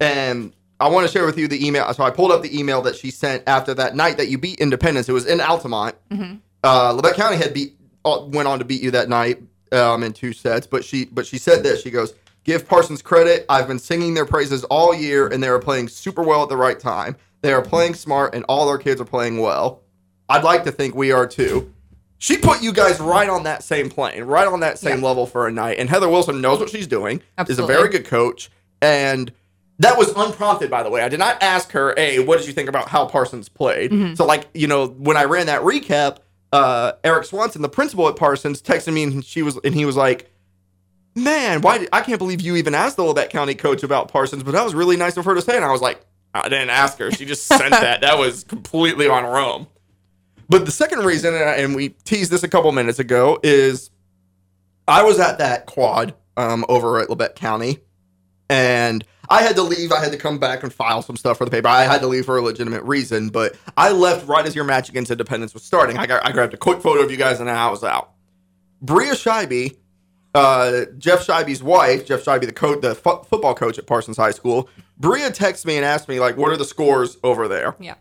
And 0.01 0.53
I 0.81 0.89
want 0.89 1.07
to 1.07 1.13
share 1.13 1.27
with 1.27 1.37
you 1.37 1.49
the 1.49 1.67
email. 1.67 1.93
So 1.93 2.05
I 2.05 2.11
pulled 2.11 2.31
up 2.31 2.43
the 2.43 2.57
email 2.59 2.83
that 2.83 2.95
she 2.95 3.11
sent 3.11 3.43
after 3.47 3.75
that 3.75 3.97
night 3.97 4.17
that 4.19 4.29
you 4.29 4.39
beat 4.39 4.61
Independence. 4.61 5.09
It 5.09 5.13
was 5.13 5.27
in 5.27 5.41
Altamont. 5.41 5.97
Uh, 6.63 6.93
Labette 6.95 7.15
County 7.15 7.37
had 7.37 7.53
beat 7.53 7.75
went 8.05 8.49
on 8.49 8.59
to 8.59 8.65
beat 8.65 8.83
you 8.83 8.91
that 8.93 9.09
night 9.09 9.43
um, 9.73 10.03
in 10.03 10.13
two 10.13 10.33
sets, 10.33 10.67
but 10.67 10.85
she 10.85 11.07
but 11.07 11.27
she 11.27 11.39
said 11.39 11.63
this. 11.63 11.83
She 11.83 11.91
goes, 11.91 12.15
"Give 12.45 12.67
Parsons 12.67 13.03
credit. 13.03 13.45
I've 13.49 13.67
been 13.69 13.79
singing 13.79 14.15
their 14.15 14.27
praises 14.27 14.65
all 14.65 14.95
year, 14.95 15.27
and 15.29 15.43
they 15.43 15.49
are 15.49 15.59
playing 15.59 15.89
super 15.89 16.23
well 16.23 16.43
at 16.43 16.49
the 16.49 16.57
right 16.57 16.79
time. 16.79 17.17
They 17.43 17.53
are 17.53 17.63
playing 17.63 17.95
smart, 17.95 18.35
and 18.35 18.45
all 18.49 18.69
our 18.69 18.79
kids 18.79 19.01
are 19.01 19.05
playing 19.07 19.39
well. 19.41 19.83
I'd 20.29 20.45
like 20.45 20.65
to 20.65 20.73
think 20.73 20.95
we 20.95 21.13
are 21.13 21.27
too." 21.27 21.71
She 22.19 22.39
put 22.39 22.63
you 22.63 22.73
guys 22.73 23.01
right 23.01 23.29
on 23.29 23.43
that 23.43 23.63
same 23.63 23.91
plane, 23.91 24.23
right 24.23 24.47
on 24.47 24.61
that 24.61 24.79
same 24.79 25.01
Yeah. 25.01 25.07
level 25.09 25.27
for 25.27 25.47
a 25.47 25.53
night. 25.53 25.79
And 25.79 25.91
Heather 25.91 26.09
Wilson 26.09 26.41
knows 26.41 26.59
what 26.59 26.71
she's 26.71 26.87
doing. 26.87 27.21
Is 27.49 27.59
a 27.59 27.67
very 27.67 27.89
good 27.91 28.07
coach, 28.07 28.51
and 28.81 29.31
that 29.81 29.99
was 29.99 30.11
unprompted, 30.17 30.71
by 30.71 30.83
the 30.83 30.89
way. 30.89 31.03
I 31.03 31.09
did 31.11 31.19
not 31.19 31.43
ask 31.43 31.73
her, 31.73 31.93
"Hey, 31.97 32.21
what 32.21 32.39
did 32.39 32.47
you 32.47 32.55
think 32.55 32.69
about 32.69 32.89
how 32.89 33.05
Parsons 33.07 33.49
played?" 33.51 33.91
Mm-hmm. 33.91 34.15
So, 34.15 34.25
like, 34.25 34.47
you 34.55 34.69
know, 34.69 34.87
when 34.87 35.17
I 35.19 35.25
ran 35.25 35.47
that 35.47 35.63
recap, 35.63 36.19
uh, 36.55 36.93
Eric 37.03 37.25
Swanson, 37.25 37.63
the 37.63 37.69
principal 37.69 38.09
at 38.09 38.15
Parsons, 38.15 38.63
texted 38.63 38.93
me 38.93 39.03
and 39.03 39.25
she 39.25 39.43
was 39.43 39.59
and 39.65 39.75
he 39.75 39.85
was 39.85 39.97
like, 39.97 40.31
"Man, 41.17 41.63
why? 41.63 41.79
Did, 41.79 41.89
I 41.93 42.01
can't 42.01 42.19
believe 42.19 42.41
you 42.41 42.55
even 42.55 42.75
asked 42.77 42.97
the 42.97 43.03
Labette 43.03 43.31
County 43.31 43.57
coach 43.57 43.83
about 43.83 44.07
Parsons, 44.07 44.45
but 44.45 44.53
that 44.53 44.65
was 44.65 44.73
really 44.73 44.97
nice 44.97 45.17
of 45.17 45.25
her 45.25 45.35
to 45.35 45.43
say." 45.43 45.57
And 45.57 45.65
I 45.65 45.73
was 45.73 45.81
like, 45.81 46.01
"I 46.33 46.49
didn't 46.49 46.71
ask 46.71 46.99
her. 46.99 47.11
She 47.11 47.25
just 47.25 47.47
sent 47.47 47.71
that. 47.71 48.03
That 48.03 48.19
was 48.19 48.45
completely 48.45 49.09
on 49.09 49.25
her 49.25 49.37
own." 49.37 49.67
But 50.49 50.65
the 50.65 50.71
second 50.71 51.01
reason, 51.01 51.35
and 51.35 51.75
we 51.75 51.89
teased 51.89 52.31
this 52.31 52.45
a 52.45 52.49
couple 52.49 52.71
minutes 52.71 53.01
ago, 53.01 53.41
is 53.43 53.91
I 54.87 55.03
was 55.03 55.19
at 55.19 55.39
that 55.39 55.67
quad 55.67 56.15
um, 56.37 56.65
over 56.69 57.01
at 57.01 57.09
Labette 57.09 57.35
County, 57.35 57.81
and 58.49 59.05
I 59.35 59.43
had 59.43 59.57
to 59.57 59.63
leave. 59.63 59.91
I 59.91 60.03
had 60.03 60.13
to 60.13 60.19
come 60.19 60.39
back 60.39 60.63
and 60.63 60.73
file 60.73 61.03
some 61.03 61.17
stuff 61.17 61.39
for 61.39 61.45
the 61.45 61.51
paper. 61.51 61.69
I 61.69 61.83
had 61.83 62.01
to 62.03 62.07
leave 62.07 62.25
for 62.25 62.37
a 62.39 62.43
legitimate 62.43 62.83
reason, 62.85 63.29
but 63.31 63.57
I 63.77 63.91
left 63.91 64.27
right 64.29 64.47
as 64.47 64.55
your 64.55 64.65
match 64.65 64.89
against 64.89 65.11
Independence 65.11 65.55
was 65.55 65.65
starting. 65.65 65.99
I, 65.99 66.07
got, 66.07 66.25
I 66.25 66.33
grabbed 66.33 66.55
a 66.55 66.57
quick 66.57 66.81
photo 66.81 67.03
of 67.03 67.11
you 67.11 67.17
guys, 67.17 67.41
and 67.41 67.51
I 67.51 67.69
was 67.71 67.83
out. 67.83 68.11
Bria 68.81 69.13
Scheibe, 69.15 69.77
uh, 70.35 70.85
Jeff 70.99 71.27
Scheibe's 71.27 71.63
wife, 71.63 72.07
Jeff 72.07 72.25
Scheibe, 72.25 72.47
the 72.47 72.53
coach, 72.53 72.81
the 72.81 72.95
fo- 72.95 73.23
football 73.25 73.55
coach 73.55 73.79
at 73.79 73.87
Parsons 73.87 74.17
High 74.17 74.31
School, 74.31 74.69
Bria 74.99 75.31
texted 75.31 75.67
me 75.67 75.77
and 75.77 75.85
asked 75.85 76.09
me 76.09 76.21
like, 76.21 76.37
"What 76.37 76.51
are 76.53 76.57
the 76.57 76.65
scores 76.65 77.17
over 77.25 77.49
there?" 77.49 77.75
Yeah. 77.81 77.95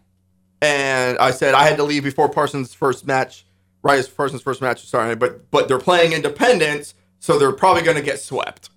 and 0.62 1.18
I 1.18 1.32
said 1.32 1.54
I 1.56 1.68
had 1.68 1.78
to 1.78 1.84
leave 1.84 2.04
before 2.04 2.30
Parsons' 2.30 2.74
first 2.74 3.08
match, 3.08 3.46
right 3.82 3.98
as 3.98 4.08
Parsons' 4.08 4.42
first 4.44 4.62
match 4.62 4.82
was 4.82 4.88
starting. 4.90 5.18
But 5.18 5.50
but 5.52 5.68
they're 5.68 5.80
playing 5.80 6.14
Independence, 6.14 6.94
so 7.20 7.40
they're 7.40 7.52
probably 7.52 7.82
going 7.82 7.98
to 7.98 8.04
get 8.04 8.20
swept. 8.20 8.70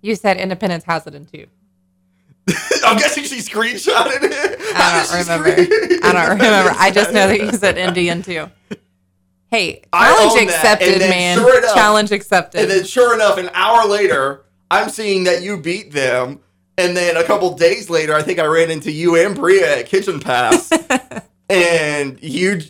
You 0.00 0.14
said 0.14 0.36
Independence 0.36 0.84
has 0.84 1.06
it 1.08 1.14
in 1.16 1.26
two. 1.26 1.46
I'm 2.84 2.96
guessing 2.98 3.24
she 3.24 3.38
screenshotted 3.38 4.20
it. 4.22 4.58
I 4.74 5.06
don't 5.06 5.20
remember. 5.20 5.50
I 6.06 6.12
don't 6.12 6.30
remember. 6.38 6.72
I 6.78 6.90
just 6.90 7.12
know 7.12 7.28
that 7.28 7.38
you 7.40 7.52
said 7.52 7.76
Indian 7.78 8.22
too. 8.22 8.50
Hey, 9.50 9.82
challenge 9.94 10.42
accepted, 10.42 10.98
man. 11.00 11.38
sure 11.38 11.58
enough- 11.58 11.74
challenge 11.74 12.12
accepted. 12.12 12.60
And 12.62 12.70
then, 12.70 12.84
sure 12.84 13.14
enough, 13.14 13.38
an 13.38 13.50
hour 13.54 13.86
later, 13.88 14.44
I'm 14.70 14.90
seeing 14.90 15.24
that 15.24 15.42
you 15.42 15.56
beat 15.58 15.92
them. 15.92 16.40
And 16.76 16.96
then 16.96 17.16
a 17.16 17.24
couple 17.24 17.54
days 17.56 17.90
later, 17.90 18.14
I 18.14 18.22
think 18.22 18.38
I 18.38 18.44
ran 18.46 18.70
into 18.70 18.92
you 18.92 19.16
and 19.16 19.34
Bria 19.34 19.78
at 19.80 19.86
Kitchen 19.86 20.20
Pass, 20.20 20.70
and 21.50 22.22
you, 22.22 22.60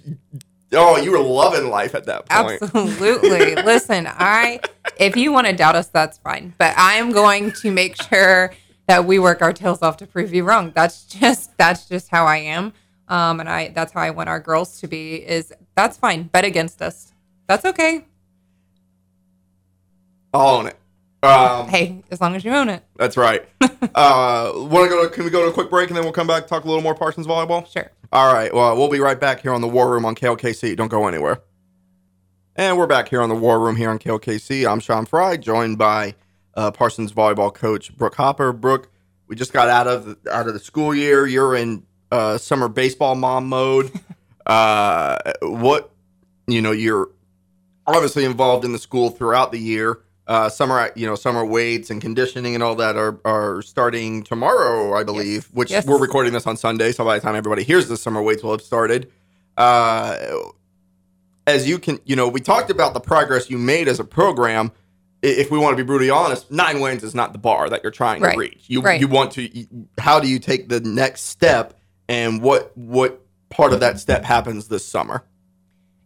oh, 0.73 0.97
you 0.97 1.11
were 1.11 1.19
loving 1.19 1.69
life 1.69 1.95
at 1.95 2.07
that 2.07 2.27
point. 2.29 2.63
Absolutely. 2.63 3.55
Listen, 3.63 4.07
I 4.09 4.61
if 4.99 5.15
you 5.17 5.31
want 5.33 5.47
to 5.49 5.53
doubt 5.53 5.77
us, 5.77 5.89
that's 5.89 6.17
fine. 6.19 6.55
But 6.57 6.79
I 6.79 6.95
am 6.95 7.13
going 7.13 7.53
to 7.61 7.71
make 7.71 8.01
sure 8.01 8.53
that 8.89 9.05
we 9.05 9.19
work 9.19 9.43
our 9.43 9.53
tails 9.53 9.83
off 9.83 9.99
to 9.99 10.07
prove 10.07 10.35
you 10.35 10.43
wrong. 10.43 10.73
That's 10.75 11.05
just 11.05 11.57
that's 11.57 11.87
just 11.87 12.09
how 12.09 12.27
I 12.27 12.39
am. 12.39 12.73
Um, 13.07 13.39
and 13.39 13.49
I 13.49 13.69
that's 13.69 13.93
how 13.93 14.01
I 14.01 14.11
want 14.11 14.29
our 14.29 14.41
girls 14.41 14.81
to 14.81 14.89
be 14.89 15.17
is 15.17 15.53
that's 15.77 15.97
fine. 15.97 16.25
Bet 16.25 16.45
against 16.45 16.83
us. 16.83 17.13
That's 17.47 17.65
okay. 17.65 18.05
I'll 20.35 20.57
own 20.57 20.67
it. 20.67 20.77
Um, 21.23 21.69
Hey, 21.69 22.03
as 22.11 22.21
long 22.21 22.37
as 22.37 22.45
you 22.45 22.53
own 22.53 22.69
it. 22.69 22.83
That's 22.97 23.17
right. 23.17 23.49
uh, 23.61 24.53
Want 24.55 24.85
to 24.85 24.89
go? 24.89 25.09
To, 25.09 25.11
can 25.11 25.25
we 25.25 25.31
go 25.31 25.43
to 25.45 25.51
a 25.51 25.53
quick 25.53 25.71
break 25.71 25.89
and 25.89 25.97
then 25.97 26.05
we'll 26.05 26.13
come 26.13 26.27
back 26.27 26.47
talk 26.47 26.65
a 26.65 26.67
little 26.67 26.83
more 26.83 26.95
Parsons 26.95 27.27
volleyball? 27.27 27.67
Sure. 27.71 27.91
All 28.13 28.33
right. 28.33 28.53
Well, 28.53 28.77
we'll 28.77 28.91
be 28.91 29.01
right 29.01 29.19
back 29.19 29.41
here 29.41 29.53
on 29.53 29.61
the 29.61 29.69
War 29.69 29.91
Room 29.91 30.05
on 30.05 30.15
KLKC. 30.15 30.77
Don't 30.77 30.89
go 30.89 31.07
anywhere. 31.09 31.43
And 32.57 32.77
we're 32.79 32.87
back 32.87 33.09
here 33.09 33.21
on 33.21 33.29
the 33.29 33.35
War 33.35 33.61
Room 33.61 33.77
here 33.77 33.91
on 33.91 33.99
KLKC. 33.99 34.71
I'm 34.71 34.81
Sean 34.81 35.07
Fry, 35.07 35.37
joined 35.37 35.79
by 35.79 36.15
uh, 36.59 36.73
Parsons 36.73 37.13
volleyball 37.13 37.55
coach 37.55 37.97
Brooke 37.97 38.17
Hopper. 38.17 38.53
Brooke, 38.53 38.91
we 39.29 39.37
just 39.37 39.53
got 39.53 39.69
out 39.69 39.87
of 39.87 40.05
the, 40.07 40.31
out 40.35 40.49
of 40.49 40.55
the 40.55 40.61
school 40.61 40.93
year. 40.93 41.25
You're 41.27 41.55
in 41.55 41.85
uh, 42.11 42.37
summer 42.37 42.69
baseball 42.69 43.15
mom 43.15 43.49
mode. 43.49 43.93
uh, 44.47 45.19
what 45.43 45.93
you 46.49 46.61
know, 46.61 46.73
you're 46.73 47.11
obviously 47.87 48.25
involved 48.25 48.65
in 48.65 48.73
the 48.73 48.79
school 48.79 49.11
throughout 49.11 49.53
the 49.53 49.59
year. 49.59 50.01
Uh, 50.27 50.49
summer, 50.49 50.91
you 50.95 51.07
know, 51.07 51.15
summer 51.15 51.45
weights 51.45 51.91
and 51.91 52.03
conditioning 52.03 52.55
and 52.55 52.63
all 52.63 52.75
that 52.75 52.97
are 52.97 53.21
are 53.25 53.63
starting 53.63 54.25
tomorrow, 54.25 54.95
I 54.95 55.05
believe. 55.05 55.45
Yes. 55.45 55.51
Which 55.53 55.71
Yes. 55.71 55.87
we're 55.87 55.99
recording 56.01 56.33
this 56.33 56.47
on 56.47 56.57
Sunday, 56.57 56.91
so 56.91 57.05
by 57.05 57.19
the 57.19 57.23
time 57.23 57.37
everybody 57.37 57.63
hears 57.63 57.89
this, 57.89 58.03
summer 58.03 58.21
weights 58.21 58.43
will 58.43 58.51
have 58.51 58.63
started. 58.63 59.11
Uh, 59.57 60.17
as 61.47 61.69
you 61.69 61.79
can, 61.79 61.99
you 62.05 62.17
know, 62.17 62.29
we 62.29 62.41
talked 62.41 62.69
about 62.69 62.95
the 62.95 63.01
progress 63.01 63.49
you 63.49 63.59
made 63.59 63.87
as 63.89 64.01
a 64.01 64.05
program. 64.05 64.73
If 65.23 65.51
we 65.51 65.59
want 65.59 65.77
to 65.77 65.83
be 65.83 65.87
brutally 65.87 66.11
honest, 66.11 66.51
nine 66.51 66.81
wins 66.81 67.03
is 67.03 67.15
not 67.15 67.33
the 67.33 67.39
bar 67.39 67.69
that 67.71 67.83
you're 67.83 67.91
trying 67.91 68.23
Right. 68.23 68.35
to 68.35 68.39
reach. 68.39 68.65
You 68.69 68.81
Right. 68.83 69.01
you 69.01 69.09
want 69.09 69.33
to. 69.33 69.67
How 69.99 70.21
do 70.21 70.29
you 70.29 70.39
take 70.39 70.69
the 70.69 70.81
next 70.81 71.23
step, 71.23 71.75
and 72.09 72.41
what 72.41 72.77
what 72.77 73.21
part 73.51 73.73
of 73.73 73.81
that 73.81 73.99
step 73.99 74.25
happens 74.25 74.69
this 74.69 74.87
summer? 74.87 75.25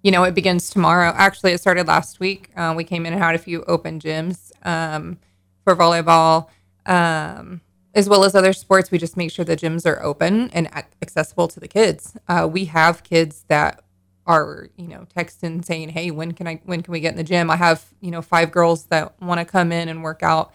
you 0.05 0.11
know, 0.11 0.25
it 0.25 0.35
begins 0.35 0.69
tomorrow. 0.69 1.13
Actually, 1.17 1.53
it 1.53 1.59
started 1.61 1.87
last 1.87 2.19
week. 2.19 2.51
Uh, 2.57 2.75
we 2.77 2.83
came 2.83 3.07
in 3.07 3.13
and 3.13 3.23
had 3.23 3.37
a 3.37 3.39
few 3.39 3.63
open 3.69 4.01
gyms 4.01 4.51
um, 4.67 5.17
for 5.63 5.77
volleyball, 5.77 6.49
um, 6.87 7.61
as 7.95 8.09
well 8.09 8.25
as 8.25 8.35
other 8.35 8.53
sports. 8.53 8.91
We 8.91 8.99
just 8.99 9.17
make 9.17 9.31
sure 9.31 9.45
the 9.45 9.57
gyms 9.57 9.87
are 9.87 10.03
open 10.03 10.51
and 10.53 10.69
accessible 11.01 11.47
to 11.47 11.61
the 11.61 11.69
kids. 11.69 12.17
Uh, 12.27 12.49
we 12.51 12.65
have 12.65 13.05
kids 13.05 13.45
that 13.47 13.85
are, 14.27 14.69
you 14.77 14.89
know, 14.89 15.07
texting 15.17 15.65
saying, 15.65 15.91
"Hey, 15.91 16.11
when 16.11 16.33
can 16.33 16.47
I? 16.47 16.61
When 16.65 16.83
can 16.83 16.93
we 16.93 17.01
get 17.01 17.13
in 17.13 17.17
the 17.17 17.25
gym?" 17.25 17.51
I 17.51 17.57
have, 17.57 17.85
you 18.01 18.11
know, 18.11 18.23
five 18.23 18.51
girls 18.53 18.85
that 18.87 19.21
want 19.21 19.39
to 19.41 19.45
come 19.45 19.73
in 19.73 19.89
and 19.89 20.03
work 20.03 20.23
out 20.23 20.53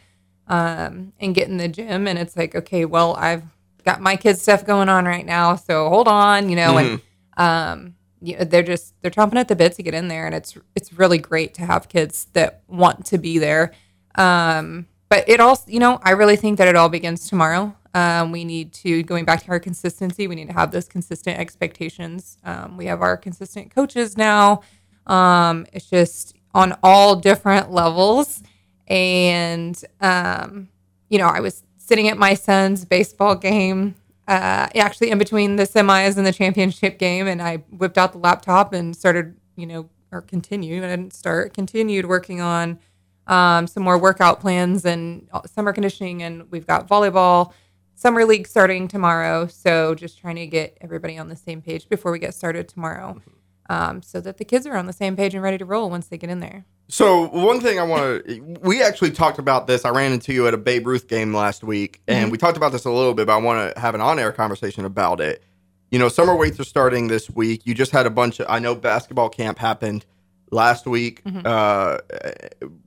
um, 0.47 1.13
and 1.19 1.36
get 1.36 1.50
in 1.50 1.57
the 1.57 1.67
gym, 1.67 2.07
and 2.07 2.17
it's 2.17 2.38
like, 2.38 2.55
okay, 2.55 2.86
well, 2.86 3.15
I've 3.15 3.43
got 3.83 4.01
my 4.01 4.15
kids 4.15 4.41
stuff 4.41 4.65
going 4.65 4.89
on 4.89 5.05
right 5.05 5.25
now, 5.25 5.55
so 5.55 5.89
hold 5.89 6.07
on, 6.07 6.50
you 6.50 6.55
know, 6.55 6.77
and 6.77 7.01
um, 7.38 7.95
you 8.21 8.38
know, 8.38 8.43
they're 8.45 8.63
just 8.63 8.93
they're 9.01 9.12
chomping 9.12 9.36
at 9.36 9.47
the 9.47 9.55
bit 9.55 9.74
to 9.74 9.83
get 9.83 9.93
in 9.93 10.07
there, 10.07 10.25
and 10.25 10.33
it's 10.36 10.57
it's 10.75 10.93
really 10.93 11.17
great 11.17 11.53
to 11.55 11.65
have 11.65 11.89
kids 11.89 12.27
that 12.33 12.63
want 12.67 13.05
to 13.07 13.17
be 13.17 13.38
there. 13.38 13.74
Um, 14.15 14.88
but 15.09 15.27
it 15.27 15.39
all, 15.39 15.59
you 15.67 15.79
know, 15.79 15.99
I 16.03 16.11
really 16.11 16.35
think 16.35 16.57
that 16.57 16.67
it 16.67 16.75
all 16.75 16.89
begins 16.89 17.29
tomorrow. 17.29 17.75
Um, 17.93 18.31
we 18.31 18.45
need 18.45 18.73
to 18.73 19.03
going 19.03 19.25
back 19.25 19.43
to 19.43 19.49
our 19.49 19.59
consistency. 19.59 20.27
We 20.27 20.35
need 20.35 20.47
to 20.47 20.53
have 20.53 20.71
those 20.71 20.87
consistent 20.87 21.39
expectations. 21.39 22.37
Um, 22.43 22.77
we 22.77 22.85
have 22.85 23.01
our 23.01 23.17
consistent 23.17 23.73
coaches 23.73 24.17
now. 24.17 24.61
Um, 25.07 25.65
it's 25.73 25.89
just 25.89 26.35
on 26.53 26.77
all 26.83 27.15
different 27.15 27.71
levels, 27.71 28.43
and 28.87 29.81
um, 30.01 30.69
you 31.09 31.17
know, 31.17 31.27
I 31.27 31.39
was 31.39 31.63
sitting 31.77 32.09
at 32.09 32.17
my 32.17 32.33
son's 32.33 32.83
baseball 32.83 33.35
game 33.35 33.95
uh, 34.27 34.67
actually 34.75 35.09
in 35.09 35.17
between 35.17 35.55
the 35.55 35.63
semis 35.63 36.17
and 36.17 36.25
the 36.25 36.33
championship 36.33 36.99
game, 36.99 37.27
and 37.27 37.41
I 37.41 37.57
whipped 37.71 37.97
out 37.97 38.11
the 38.11 38.17
laptop 38.19 38.73
and 38.73 38.95
started, 38.95 39.37
you 39.55 39.65
know, 39.65 39.89
or 40.11 40.21
continued. 40.21 40.83
I 40.83 40.87
didn't 40.87 41.13
start, 41.13 41.53
continued 41.53 42.05
working 42.05 42.41
on 42.41 42.79
um, 43.27 43.67
some 43.67 43.84
more 43.84 43.98
workout 43.98 44.39
plans 44.39 44.86
and 44.86 45.27
summer 45.46 45.74
conditioning, 45.74 46.24
and 46.24 46.50
we've 46.51 46.65
got 46.65 46.88
volleyball 46.88 47.53
summer 47.96 48.25
league 48.25 48.48
starting 48.48 48.88
tomorrow. 48.88 49.48
So 49.48 49.96
just 49.96 50.19
trying 50.19 50.36
to 50.38 50.48
get 50.48 50.77
everybody 50.81 51.17
on 51.17 51.29
the 51.29 51.36
same 51.36 51.62
page 51.62 51.88
before 51.89 52.12
we 52.12 52.19
get 52.19 52.34
started 52.34 52.67
tomorrow, 52.67 53.22
um, 53.69 54.01
so 54.01 54.22
that 54.22 54.38
the 54.38 54.46
kids 54.46 54.65
are 54.65 54.75
on 54.75 54.86
the 54.86 54.93
same 54.93 55.15
page 55.15 55.34
and 55.34 55.43
ready 55.43 55.57
to 55.57 55.65
roll 55.65 55.89
once 55.89 56.07
they 56.07 56.17
get 56.17 56.29
in 56.29 56.39
there. 56.39 56.65
So 56.89 57.27
one 57.27 57.60
thing 57.60 57.79
I 57.79 57.84
want 57.84 58.25
to, 58.25 58.57
we 58.62 58.81
actually 58.81 59.12
talked 59.12 59.39
about 59.39 59.67
this. 59.67 59.84
I 59.84 59.89
ran 59.89 60.13
into 60.13 60.31
you 60.31 60.48
at 60.48 60.53
a 60.53 60.57
Babe 60.57 60.88
Ruth 60.88 61.10
game 61.10 61.34
last 61.34 61.62
week, 61.63 62.01
and 62.07 62.31
we 62.31 62.38
talked 62.38 62.55
about 62.55 62.72
this 62.72 62.86
a 62.86 62.91
little 62.91 63.13
bit. 63.13 63.27
But 63.27 63.34
I 63.34 63.38
want 63.38 63.75
to 63.75 63.79
have 63.79 63.93
an 63.93 64.00
on-air 64.00 64.31
conversation 64.31 64.86
about 64.86 65.19
it. 65.19 65.43
You 65.91 66.00
know, 66.00 66.07
summer 66.07 66.34
weights 66.34 66.60
are 66.62 66.65
starting 66.65 67.07
this 67.07 67.29
week. 67.29 67.63
You 67.65 67.74
just 67.74 67.91
had 67.91 68.05
a 68.05 68.10
bunch 68.10 68.39
of. 68.39 68.46
I 68.48 68.60
know 68.60 68.74
basketball 68.74 69.27
camp 69.27 69.57
happened 69.57 70.05
last 70.51 70.86
week. 70.86 71.22
Uh, 71.25 71.98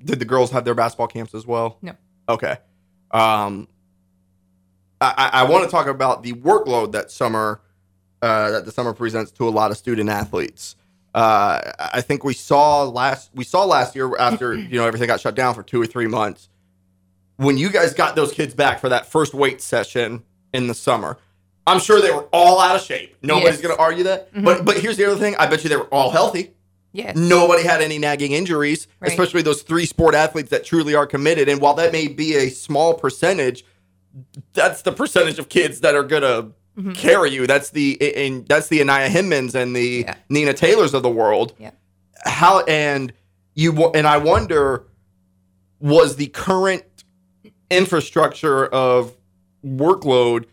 did 0.04 0.18
the 0.18 0.24
girls 0.24 0.50
have 0.50 0.64
their 0.64 0.74
basketball 0.74 1.06
camps 1.08 1.34
as 1.34 1.46
well? 1.46 1.78
No. 1.82 1.92
Okay. 2.28 2.56
Um, 3.10 3.68
I, 5.00 5.30
I, 5.32 5.40
I 5.40 5.44
want 5.44 5.64
to 5.64 5.70
talk 5.70 5.86
about 5.86 6.22
the 6.22 6.32
workload 6.34 6.92
that 6.92 7.10
summer 7.10 7.60
uh, 8.22 8.50
that 8.50 8.64
the 8.66 8.72
summer 8.72 8.92
presents 8.92 9.30
to 9.32 9.48
a 9.48 9.50
lot 9.50 9.70
of 9.70 9.76
student 9.78 10.10
athletes. 10.10 10.76
Uh, 11.14 11.60
I 11.78 12.02
think 12.02 12.22
we 12.22 12.34
saw 12.34 12.84
last 12.84 13.30
we 13.34 13.44
saw 13.44 13.64
last 13.64 13.96
year 13.96 14.16
after 14.18 14.54
you 14.56 14.78
know 14.78 14.86
everything 14.86 15.08
got 15.08 15.20
shut 15.20 15.34
down 15.34 15.54
for 15.54 15.62
two 15.62 15.80
or 15.80 15.86
three 15.86 16.06
months. 16.06 16.48
When 17.36 17.56
you 17.56 17.70
guys 17.70 17.94
got 17.94 18.14
those 18.16 18.32
kids 18.32 18.52
back 18.54 18.80
for 18.80 18.90
that 18.90 19.06
first 19.06 19.32
weight 19.32 19.62
session 19.62 20.22
in 20.52 20.66
the 20.66 20.74
summer, 20.74 21.16
I'm 21.66 21.80
sure 21.80 22.00
they 22.02 22.10
were 22.10 22.28
all 22.32 22.60
out 22.60 22.76
of 22.76 22.82
shape. 22.82 23.16
Nobody's 23.22 23.54
Yes. 23.54 23.60
going 23.62 23.74
to 23.74 23.80
argue 23.82 24.04
that. 24.04 24.28
But 24.44 24.64
but 24.66 24.76
here's 24.78 24.98
the 24.98 25.06
other 25.06 25.16
thing: 25.18 25.34
I 25.36 25.46
bet 25.46 25.64
you 25.64 25.70
they 25.70 25.76
were 25.76 25.84
all 25.92 26.10
healthy. 26.10 26.52
Yes. 26.92 27.16
Nobody 27.16 27.62
had 27.62 27.80
any 27.80 27.98
nagging 27.98 28.32
injuries, 28.32 28.88
Right. 29.00 29.10
especially 29.10 29.42
those 29.42 29.62
three 29.62 29.86
sport 29.86 30.14
athletes 30.14 30.50
that 30.50 30.64
truly 30.64 30.94
are 30.94 31.06
committed. 31.06 31.48
And 31.48 31.60
while 31.60 31.74
that 31.74 31.92
may 31.92 32.08
be 32.08 32.34
a 32.34 32.48
small 32.48 32.94
percentage, 32.94 33.64
that's 34.54 34.82
the 34.82 34.92
percentage 34.92 35.38
of 35.38 35.48
kids 35.48 35.80
that 35.80 35.94
are 35.94 36.02
gonna 36.02 36.50
mm-hmm. 36.76 36.92
carry 36.92 37.30
you. 37.30 37.46
That's 37.46 37.70
the 37.70 37.98
and 38.16 38.46
that's 38.48 38.68
the 38.68 38.80
Anaya 38.80 39.08
Hinmans 39.08 39.54
and 39.54 39.74
the 39.74 40.04
Yeah. 40.06 40.14
Nina 40.28 40.52
Taylors 40.52 40.94
of 40.94 41.02
the 41.02 41.10
world. 41.10 41.54
Yeah. 41.58 41.70
How 42.24 42.60
and 42.64 43.12
you 43.54 43.90
and 43.90 44.06
I 44.06 44.18
wonder 44.18 44.84
was 45.78 46.16
the 46.16 46.26
current 46.26 46.84
infrastructure 47.70 48.66
of 48.66 49.16
workload 49.64 50.46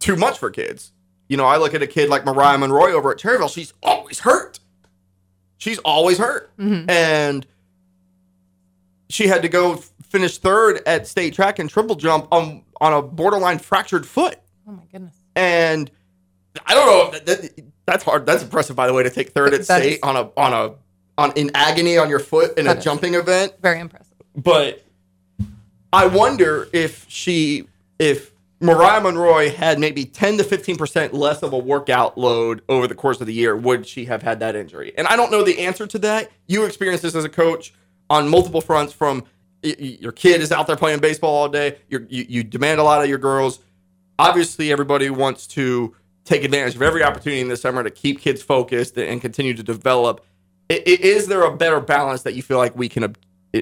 too 0.00 0.16
much 0.16 0.38
for 0.38 0.50
kids? 0.50 0.92
You 1.28 1.36
know, 1.36 1.46
I 1.46 1.56
look 1.56 1.74
at 1.74 1.82
a 1.82 1.86
kid 1.86 2.10
like 2.10 2.26
Mariah 2.26 2.58
Monroy 2.58 2.90
over 2.90 3.12
at 3.12 3.18
Cherryvale. 3.18 3.52
She's 3.52 3.72
always 3.82 4.18
hurt. 4.18 4.58
She's 5.62 5.78
always 5.78 6.18
hurt. 6.18 6.50
Mm-hmm. 6.58 6.90
And 6.90 7.46
she 9.08 9.28
had 9.28 9.42
to 9.42 9.48
go 9.48 9.76
finish 10.08 10.38
third 10.38 10.80
at 10.86 11.06
state 11.06 11.34
track 11.34 11.58
and 11.60 11.70
triple 11.70 11.94
jump 11.94 12.26
on 12.32 12.62
on 12.80 12.92
a 12.92 13.00
borderline 13.00 13.58
fractured 13.60 14.04
foot. 14.04 14.38
Oh 14.66 14.72
my 14.72 14.82
goodness. 14.90 15.14
And 15.36 15.88
I 16.66 16.74
don't 16.74 16.86
know. 16.86 17.10
That, 17.18 17.26
that- 17.26 17.64
that's 17.84 18.04
hard. 18.04 18.26
That's 18.26 18.42
impressive, 18.44 18.76
by 18.76 18.86
the 18.86 18.92
way, 18.94 19.02
to 19.02 19.10
take 19.10 19.30
third 19.30 19.54
at 19.54 19.66
That 19.66 19.80
state 19.82 19.94
is- 19.94 19.98
on 20.02 20.16
a 20.16 20.30
on 20.36 20.52
a 20.52 20.74
on 21.18 21.32
in 21.36 21.50
agony 21.54 21.98
on 21.98 22.08
your 22.08 22.20
foot 22.20 22.56
in 22.58 22.66
a 22.68 22.80
jumping 22.80 23.14
event. 23.14 23.54
Very 23.60 23.80
impressive. 23.80 24.16
But 24.36 24.84
I 25.92 26.06
wonder 26.06 26.68
if 26.72 27.04
she, 27.08 27.66
if 27.98 28.31
Mariah 28.62 29.00
Monroy 29.00 29.50
had 29.50 29.78
maybe 29.78 30.04
10 30.04 30.38
to 30.38 30.44
15% 30.44 31.12
less 31.12 31.42
of 31.42 31.52
a 31.52 31.58
workout 31.58 32.16
load 32.16 32.62
over 32.68 32.86
the 32.86 32.94
course 32.94 33.20
of 33.20 33.26
the 33.26 33.34
year, 33.34 33.56
would 33.56 33.86
she 33.86 34.04
have 34.04 34.22
had 34.22 34.40
that 34.40 34.54
injury? 34.54 34.92
And 34.96 35.08
I 35.08 35.16
don't 35.16 35.32
know 35.32 35.42
the 35.42 35.58
answer 35.58 35.86
to 35.86 35.98
that. 36.00 36.30
You 36.46 36.64
experienced 36.64 37.02
this 37.02 37.14
as 37.14 37.24
a 37.24 37.28
coach 37.28 37.74
on 38.08 38.28
multiple 38.28 38.60
fronts 38.60 38.92
from 38.92 39.24
your 39.62 40.12
kid 40.12 40.40
is 40.40 40.52
out 40.52 40.66
there 40.66 40.76
playing 40.76 41.00
baseball 41.00 41.34
all 41.34 41.48
day. 41.48 41.78
You, 41.88 42.06
you 42.08 42.42
demand 42.44 42.80
a 42.80 42.82
lot 42.82 43.02
of 43.02 43.08
your 43.08 43.18
girls. 43.18 43.60
Obviously, 44.18 44.72
everybody 44.72 45.08
wants 45.10 45.46
to 45.48 45.94
take 46.24 46.44
advantage 46.44 46.74
of 46.74 46.82
every 46.82 47.02
opportunity 47.02 47.40
in 47.40 47.48
the 47.48 47.56
summer 47.56 47.82
to 47.82 47.90
keep 47.90 48.20
kids 48.20 48.42
focused 48.42 48.96
and 48.96 49.20
continue 49.20 49.54
to 49.54 49.62
develop. 49.62 50.24
Is 50.68 51.26
there 51.26 51.42
a 51.42 51.56
better 51.56 51.80
balance 51.80 52.22
that 52.22 52.34
you 52.34 52.42
feel 52.42 52.58
like 52.58 52.76
we 52.76 52.88
can 52.88 53.14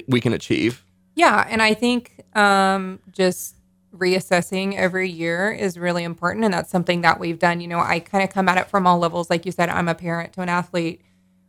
we 0.07 0.21
can 0.21 0.33
achieve? 0.33 0.85
Yeah, 1.17 1.47
and 1.49 1.61
I 1.61 1.75
think 1.75 2.25
um, 2.35 3.01
just 3.13 3.57
reassessing 3.95 4.77
every 4.77 5.09
year 5.09 5.51
is 5.51 5.79
really 5.79 6.05
important, 6.05 6.45
and 6.45 6.55
that's 6.55 6.71
something 6.71 7.01
that 7.03 7.19
we've 7.19 7.39
done. 7.39 7.61
You 7.61 7.69
know, 7.69 7.81
I 7.81 8.01
kind 8.01 8.23
of 8.23 8.31
come 8.31 8.49
at 8.49 8.59
it 8.59 8.69
from 8.69 8.87
all 8.87 8.99
levels. 8.99 9.31
Like 9.31 9.47
you 9.47 9.53
said, 9.53 9.69
I'm 9.69 9.89
a 9.89 9.95
parent 9.95 10.33
to 10.35 10.43
an 10.43 10.49
athlete, 10.49 11.03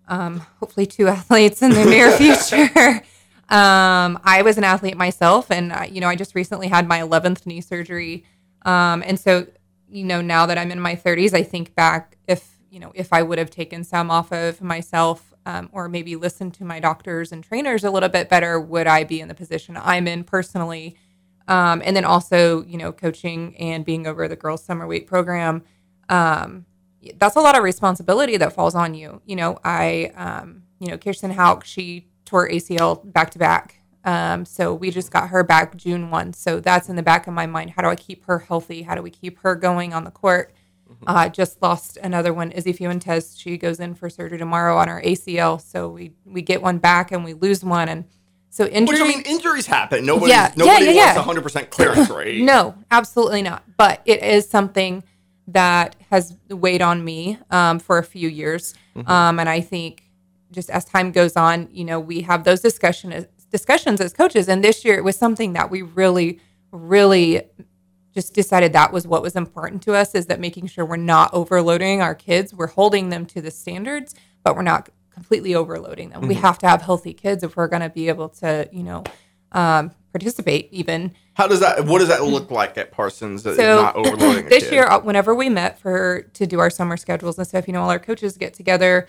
um, 0.07 0.39
hopefully 0.59 0.85
two 0.85 1.07
athletes 1.09 1.61
in 1.61 1.71
the 1.71 1.85
near 1.85 2.11
future. 2.11 3.03
Um, 3.51 4.17
I 4.23 4.43
was 4.43 4.57
an 4.57 4.63
athlete 4.63 4.95
myself, 4.95 5.51
and 5.51 5.73
uh, 5.73 5.83
you 5.83 5.99
know, 5.99 6.07
I 6.07 6.15
just 6.15 6.35
recently 6.35 6.69
had 6.69 6.87
my 6.87 6.99
11th 7.01 7.45
knee 7.45 7.59
surgery, 7.59 8.23
um, 8.61 9.03
and 9.05 9.19
so 9.19 9.45
you 9.89 10.05
know, 10.05 10.21
now 10.21 10.45
that 10.45 10.57
I'm 10.57 10.71
in 10.71 10.79
my 10.79 10.95
30s, 10.95 11.33
I 11.33 11.43
think 11.43 11.75
back 11.75 12.17
if 12.29 12.57
you 12.69 12.79
know 12.79 12.93
if 12.95 13.11
I 13.11 13.21
would 13.21 13.39
have 13.39 13.49
taken 13.49 13.83
some 13.83 14.09
off 14.09 14.31
of 14.31 14.61
myself, 14.61 15.33
um, 15.45 15.69
or 15.73 15.89
maybe 15.89 16.15
listened 16.15 16.53
to 16.55 16.63
my 16.63 16.79
doctors 16.79 17.33
and 17.33 17.43
trainers 17.43 17.83
a 17.83 17.91
little 17.91 18.07
bit 18.07 18.29
better, 18.29 18.57
would 18.57 18.87
I 18.87 19.03
be 19.03 19.19
in 19.19 19.27
the 19.27 19.33
position 19.33 19.77
I'm 19.77 20.07
in 20.07 20.23
personally? 20.23 20.95
Um, 21.51 21.81
and 21.83 21.97
then 21.97 22.05
also, 22.05 22.63
you 22.63 22.77
know, 22.77 22.93
coaching 22.93 23.57
and 23.57 23.83
being 23.83 24.07
over 24.07 24.29
the 24.29 24.37
girls' 24.37 24.63
summer 24.63 24.87
weight 24.87 25.05
program. 25.05 25.63
Um, 26.07 26.65
that's 27.17 27.35
a 27.35 27.41
lot 27.41 27.57
of 27.57 27.63
responsibility 27.63 28.37
that 28.37 28.53
falls 28.53 28.73
on 28.73 28.93
you. 28.93 29.21
You 29.25 29.35
know, 29.35 29.59
I, 29.65 30.13
um, 30.15 30.63
you 30.79 30.87
know, 30.87 30.97
Kirsten 30.97 31.31
Hauk, 31.31 31.65
she 31.65 32.07
tore 32.23 32.47
ACL 32.47 33.11
back 33.11 33.31
to 33.31 33.39
back. 33.39 33.81
Um, 34.05 34.45
so 34.45 34.73
we 34.73 34.91
just 34.91 35.11
got 35.11 35.27
her 35.27 35.43
back 35.43 35.75
June 35.75 36.09
1. 36.09 36.31
So 36.31 36.61
that's 36.61 36.87
in 36.87 36.95
the 36.95 37.03
back 37.03 37.27
of 37.27 37.33
my 37.33 37.47
mind. 37.47 37.71
How 37.71 37.81
do 37.81 37.89
I 37.89 37.97
keep 37.97 38.23
her 38.27 38.39
healthy? 38.39 38.83
How 38.83 38.95
do 38.95 39.01
we 39.01 39.09
keep 39.09 39.39
her 39.39 39.53
going 39.53 39.93
on 39.93 40.05
the 40.05 40.11
court? 40.11 40.53
Uh, 41.05 41.27
just 41.27 41.61
lost 41.61 41.97
another 41.97 42.33
one, 42.33 42.51
Izzy 42.51 42.71
Fuentes. 42.71 43.37
She 43.37 43.57
goes 43.57 43.81
in 43.81 43.93
for 43.93 44.09
surgery 44.09 44.37
tomorrow 44.37 44.77
on 44.77 44.87
her 44.87 45.01
ACL. 45.05 45.59
So 45.59 45.89
we, 45.89 46.13
we 46.25 46.41
get 46.41 46.61
one 46.61 46.77
back 46.77 47.11
and 47.11 47.25
we 47.25 47.33
lose 47.33 47.61
one. 47.61 47.89
And 47.89 48.05
so 48.51 48.65
injury. 48.65 49.01
Which 49.01 49.01
I 49.01 49.07
mean, 49.07 49.21
injuries 49.25 49.65
happen. 49.65 50.05
Nobody, 50.05 50.31
Yeah, 50.31 50.53
nobody 50.55 50.85
yeah, 50.93 51.15
wants 51.15 51.27
yeah. 51.27 51.41
a 51.41 51.41
100% 51.41 51.69
clearance 51.69 52.09
rate. 52.11 52.43
No, 52.43 52.75
absolutely 52.91 53.41
not. 53.41 53.63
But 53.77 54.01
it 54.05 54.21
is 54.21 54.47
something 54.47 55.03
that 55.47 55.95
has 56.11 56.37
weighed 56.49 56.81
on 56.81 57.03
me 57.03 57.39
um, 57.49 57.79
for 57.79 57.97
a 57.97 58.03
few 58.03 58.29
years, 58.29 58.75
um, 59.07 59.39
and 59.39 59.49
I 59.49 59.61
think 59.61 60.03
just 60.51 60.69
as 60.69 60.85
time 60.85 61.11
goes 61.11 61.35
on, 61.35 61.69
you 61.71 61.85
know, 61.85 61.99
we 61.99 62.21
have 62.21 62.43
those 62.43 62.59
discussion 62.59 63.25
discussions 63.51 63.99
as 63.99 64.13
coaches. 64.13 64.47
And 64.47 64.63
this 64.63 64.85
year, 64.85 64.95
it 64.95 65.03
was 65.03 65.17
something 65.17 65.53
that 65.53 65.69
we 65.69 65.81
really, 65.81 66.39
really 66.71 67.43
just 68.13 68.33
decided 68.33 68.73
that 68.73 68.91
was 68.91 69.07
what 69.07 69.21
was 69.21 69.35
important 69.35 69.81
to 69.83 69.93
us 69.93 70.15
is 70.15 70.25
that 70.27 70.39
making 70.39 70.67
sure 70.67 70.85
we're 70.85 70.97
not 70.97 71.33
overloading 71.33 72.01
our 72.01 72.15
kids, 72.15 72.53
we're 72.53 72.67
holding 72.67 73.09
them 73.09 73.25
to 73.27 73.41
the 73.41 73.51
standards, 73.51 74.15
but 74.43 74.55
we're 74.55 74.61
not 74.61 74.89
completely 75.13 75.55
overloading 75.55 76.09
them. 76.09 76.27
We 76.27 76.35
have 76.35 76.57
to 76.59 76.67
have 76.67 76.81
healthy 76.81 77.13
kids 77.13 77.43
if 77.43 77.55
we're 77.55 77.67
going 77.67 77.81
to 77.81 77.89
be 77.89 78.07
able 78.07 78.29
to, 78.29 78.67
you 78.71 78.83
know, 78.83 79.03
um, 79.51 79.91
participate 80.11 80.69
even. 80.71 81.13
How 81.33 81.47
does 81.47 81.59
that, 81.59 81.85
what 81.85 81.99
does 81.99 82.07
that 82.09 82.23
look 82.23 82.51
like 82.51 82.77
at 82.77 82.91
Parsons 82.91 83.43
that 83.43 83.55
So 83.55 83.81
not 83.81 83.95
overloading 83.95 84.45
this 84.49 84.65
kid? 84.65 84.73
year, 84.73 84.85
uh, 84.85 84.99
whenever 84.99 85.35
we 85.35 85.49
met 85.49 85.79
for 85.79 86.23
to 86.33 86.47
do 86.47 86.59
our 86.59 86.69
summer 86.69 86.97
schedules 86.97 87.37
and 87.37 87.47
stuff, 87.47 87.67
you 87.67 87.73
know, 87.73 87.81
all 87.81 87.89
our 87.89 87.99
coaches 87.99 88.37
get 88.37 88.53
together, 88.53 89.07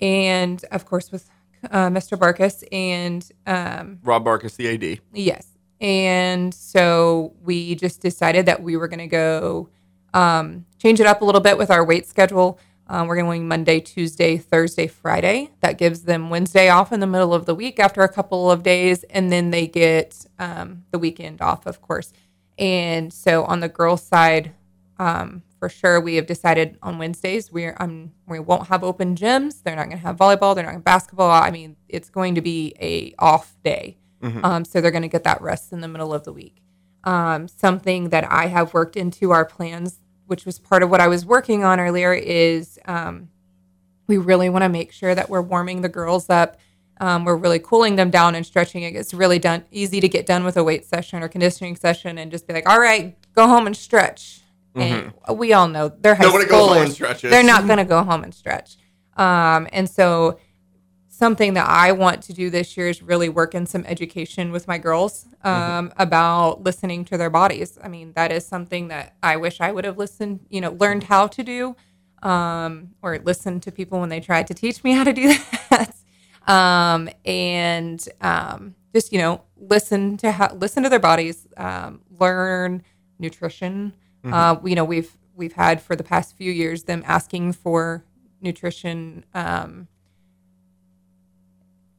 and 0.00 0.64
of 0.70 0.84
course 0.84 1.10
with 1.10 1.28
uh, 1.70 1.88
Mr. 1.88 2.18
Barkus 2.18 2.62
and 2.72 3.30
um, 3.46 3.98
Rob 4.02 4.24
Barkus, 4.24 4.56
the 4.56 4.68
AD. 4.68 5.00
Yes. 5.12 5.46
And 5.80 6.52
so 6.52 7.34
we 7.42 7.74
just 7.74 8.00
decided 8.00 8.46
that 8.46 8.62
we 8.62 8.76
were 8.76 8.88
going 8.88 8.98
to 8.98 9.06
go 9.06 9.68
um, 10.14 10.64
change 10.78 11.00
it 11.00 11.06
up 11.06 11.22
a 11.22 11.24
little 11.24 11.40
bit 11.40 11.58
with 11.58 11.70
our 11.70 11.84
weight 11.84 12.06
schedule. 12.06 12.58
Um, 12.88 13.06
we're 13.06 13.16
going 13.16 13.46
Monday, 13.46 13.80
Tuesday, 13.80 14.38
Thursday, 14.38 14.86
Friday. 14.86 15.50
That 15.60 15.76
gives 15.76 16.02
them 16.02 16.30
Wednesday 16.30 16.68
off 16.70 16.92
in 16.92 17.00
the 17.00 17.06
middle 17.06 17.34
of 17.34 17.44
the 17.44 17.54
week 17.54 17.78
after 17.78 18.02
a 18.02 18.08
couple 18.08 18.50
of 18.50 18.62
days. 18.62 19.04
And 19.04 19.30
then 19.30 19.50
they 19.50 19.66
get 19.66 20.24
um, 20.38 20.84
the 20.90 20.98
weekend 20.98 21.42
off, 21.42 21.66
of 21.66 21.82
course. 21.82 22.12
And 22.58 23.12
so 23.12 23.44
on 23.44 23.60
the 23.60 23.68
girls' 23.68 24.02
side, 24.02 24.52
um, 24.98 25.42
for 25.58 25.68
sure, 25.68 26.00
we 26.00 26.16
have 26.16 26.26
decided 26.26 26.78
on 26.82 26.98
Wednesdays 26.98 27.52
we're 27.52 27.76
um, 27.80 28.12
we 28.26 28.38
won't 28.38 28.68
have 28.68 28.82
open 28.84 29.16
gyms. 29.16 29.62
They're 29.62 29.76
not 29.76 29.86
going 29.86 29.98
to 29.98 30.02
have 30.04 30.16
volleyball. 30.16 30.54
They're 30.54 30.64
not 30.64 30.70
going 30.70 30.80
to 30.80 30.84
basketball. 30.84 31.30
I 31.30 31.50
mean, 31.50 31.76
it's 31.88 32.10
going 32.10 32.34
to 32.36 32.40
be 32.40 32.74
a 32.80 33.14
off 33.18 33.56
day. 33.64 33.98
Um, 34.44 34.64
so 34.64 34.80
they're 34.80 34.90
going 34.90 35.02
to 35.02 35.08
get 35.08 35.24
that 35.24 35.40
rest 35.42 35.72
in 35.72 35.80
the 35.80 35.88
middle 35.88 36.12
of 36.14 36.24
the 36.24 36.32
week. 36.32 36.62
Um, 37.04 37.48
something 37.48 38.08
that 38.10 38.30
I 38.30 38.46
have 38.46 38.74
worked 38.74 38.96
into 38.96 39.30
our 39.30 39.44
plans, 39.44 40.00
which 40.28 40.46
was 40.46 40.58
part 40.58 40.82
of 40.82 40.90
what 40.90 41.00
I 41.00 41.08
was 41.08 41.26
working 41.26 41.64
on 41.64 41.80
earlier, 41.80 42.12
is 42.14 42.78
um, 42.86 43.28
we 44.06 44.16
really 44.16 44.48
want 44.48 44.62
to 44.62 44.68
make 44.68 44.92
sure 44.92 45.14
that 45.14 45.28
we're 45.28 45.42
warming 45.42 45.82
the 45.82 45.88
girls 45.88 46.30
up. 46.30 46.58
Um, 47.00 47.24
we're 47.24 47.36
really 47.36 47.58
cooling 47.58 47.96
them 47.96 48.10
down 48.10 48.34
and 48.34 48.44
stretching. 48.44 48.82
It 48.82 48.92
gets 48.92 49.12
really 49.14 49.38
done 49.38 49.64
easy 49.70 50.00
to 50.00 50.08
get 50.08 50.26
done 50.26 50.44
with 50.44 50.56
a 50.56 50.64
weight 50.64 50.84
session 50.84 51.22
or 51.22 51.28
conditioning 51.28 51.76
session 51.76 52.18
and 52.18 52.30
just 52.30 52.46
be 52.46 52.52
like, 52.54 52.68
all 52.68 52.80
right, 52.80 53.16
go 53.34 53.46
home 53.46 53.66
and 53.66 53.76
stretch. 53.76 54.40
And 54.74 55.12
we 55.34 55.52
all 55.52 55.66
know 55.66 55.88
they're 55.88 56.14
high 56.14 56.22
Nobody 56.24 56.46
goes 56.46 56.68
home 56.68 56.76
schoolers. 56.76 56.84
and 56.84 56.92
stretches. 56.92 57.30
They're 57.32 57.42
not 57.42 57.66
going 57.66 57.78
to 57.78 57.84
go 57.84 58.04
home 58.04 58.22
and 58.22 58.32
stretch. 58.32 58.76
Um, 59.16 59.66
and 59.72 59.90
so 59.90 60.38
something 61.18 61.54
that 61.54 61.68
I 61.68 61.90
want 61.90 62.22
to 62.24 62.32
do 62.32 62.48
this 62.48 62.76
year 62.76 62.88
is 62.88 63.02
really 63.02 63.28
work 63.28 63.52
in 63.52 63.66
some 63.66 63.84
education 63.86 64.52
with 64.52 64.68
my 64.68 64.78
girls 64.78 65.26
um, 65.42 65.92
about 65.96 66.62
listening 66.62 67.04
to 67.06 67.18
their 67.18 67.28
bodies. 67.28 67.76
I 67.82 67.88
mean, 67.88 68.12
that 68.12 68.30
is 68.30 68.46
something 68.46 68.86
that 68.88 69.16
I 69.20 69.36
wish 69.36 69.60
I 69.60 69.72
would 69.72 69.84
have 69.84 69.98
listened, 69.98 70.46
you 70.48 70.60
know, 70.60 70.70
learned 70.70 71.02
how 71.04 71.26
to 71.26 71.42
do, 71.42 71.74
um, 72.22 72.90
or 73.02 73.18
listened 73.18 73.64
to 73.64 73.72
people 73.72 73.98
when 73.98 74.10
they 74.10 74.20
tried 74.20 74.46
to 74.46 74.54
teach 74.54 74.84
me 74.84 74.92
how 74.98 75.02
to 75.02 75.12
do 75.12 75.34
that. 75.70 75.96
um, 76.46 77.08
and 77.24 78.08
um, 78.20 78.76
just 78.94 79.12
you 79.12 79.18
know, 79.18 79.42
listen 79.56 80.16
to 80.18 80.30
how 80.30 80.54
listen 80.54 80.84
to 80.84 80.88
their 80.88 81.00
bodies, 81.00 81.48
um, 81.56 82.00
learn 82.20 82.84
nutrition. 83.18 83.92
Uh, 84.24 84.56
you 84.64 84.76
know, 84.76 84.84
we've 84.84 85.16
we've 85.34 85.54
had 85.54 85.82
for 85.82 85.96
the 85.96 86.04
past 86.04 86.36
few 86.36 86.52
years 86.52 86.84
them 86.84 87.02
asking 87.06 87.54
for 87.54 88.04
nutrition. 88.40 89.24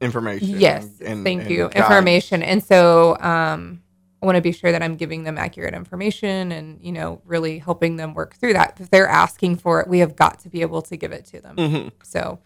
Information. 0.00 0.48
Yes, 0.60 0.86
and- 1.04 1.24
thank 1.24 1.42
and 1.42 1.50
you. 1.50 1.68
guide. 1.68 1.76
Information, 1.76 2.42
and 2.42 2.62
so 2.62 3.16
um, 3.20 3.82
I 4.22 4.26
want 4.26 4.36
to 4.36 4.42
be 4.42 4.52
sure 4.52 4.72
that 4.72 4.82
I'm 4.82 4.96
giving 4.96 5.24
them 5.24 5.36
accurate 5.38 5.74
information, 5.74 6.52
and 6.52 6.78
you 6.82 6.92
know, 6.92 7.20
really 7.24 7.58
helping 7.58 7.96
them 7.96 8.14
work 8.14 8.34
through 8.36 8.54
that. 8.54 8.78
If 8.80 8.90
they're 8.90 9.08
asking 9.08 9.56
for 9.56 9.80
it, 9.80 9.88
we 9.88 9.98
have 10.00 10.16
got 10.16 10.40
to 10.40 10.48
be 10.48 10.62
able 10.62 10.82
to 10.82 10.96
give 10.96 11.12
it 11.12 11.24
to 11.26 11.40
them. 11.40 11.56
Mm-hmm. 11.56 11.88
So 12.02 12.38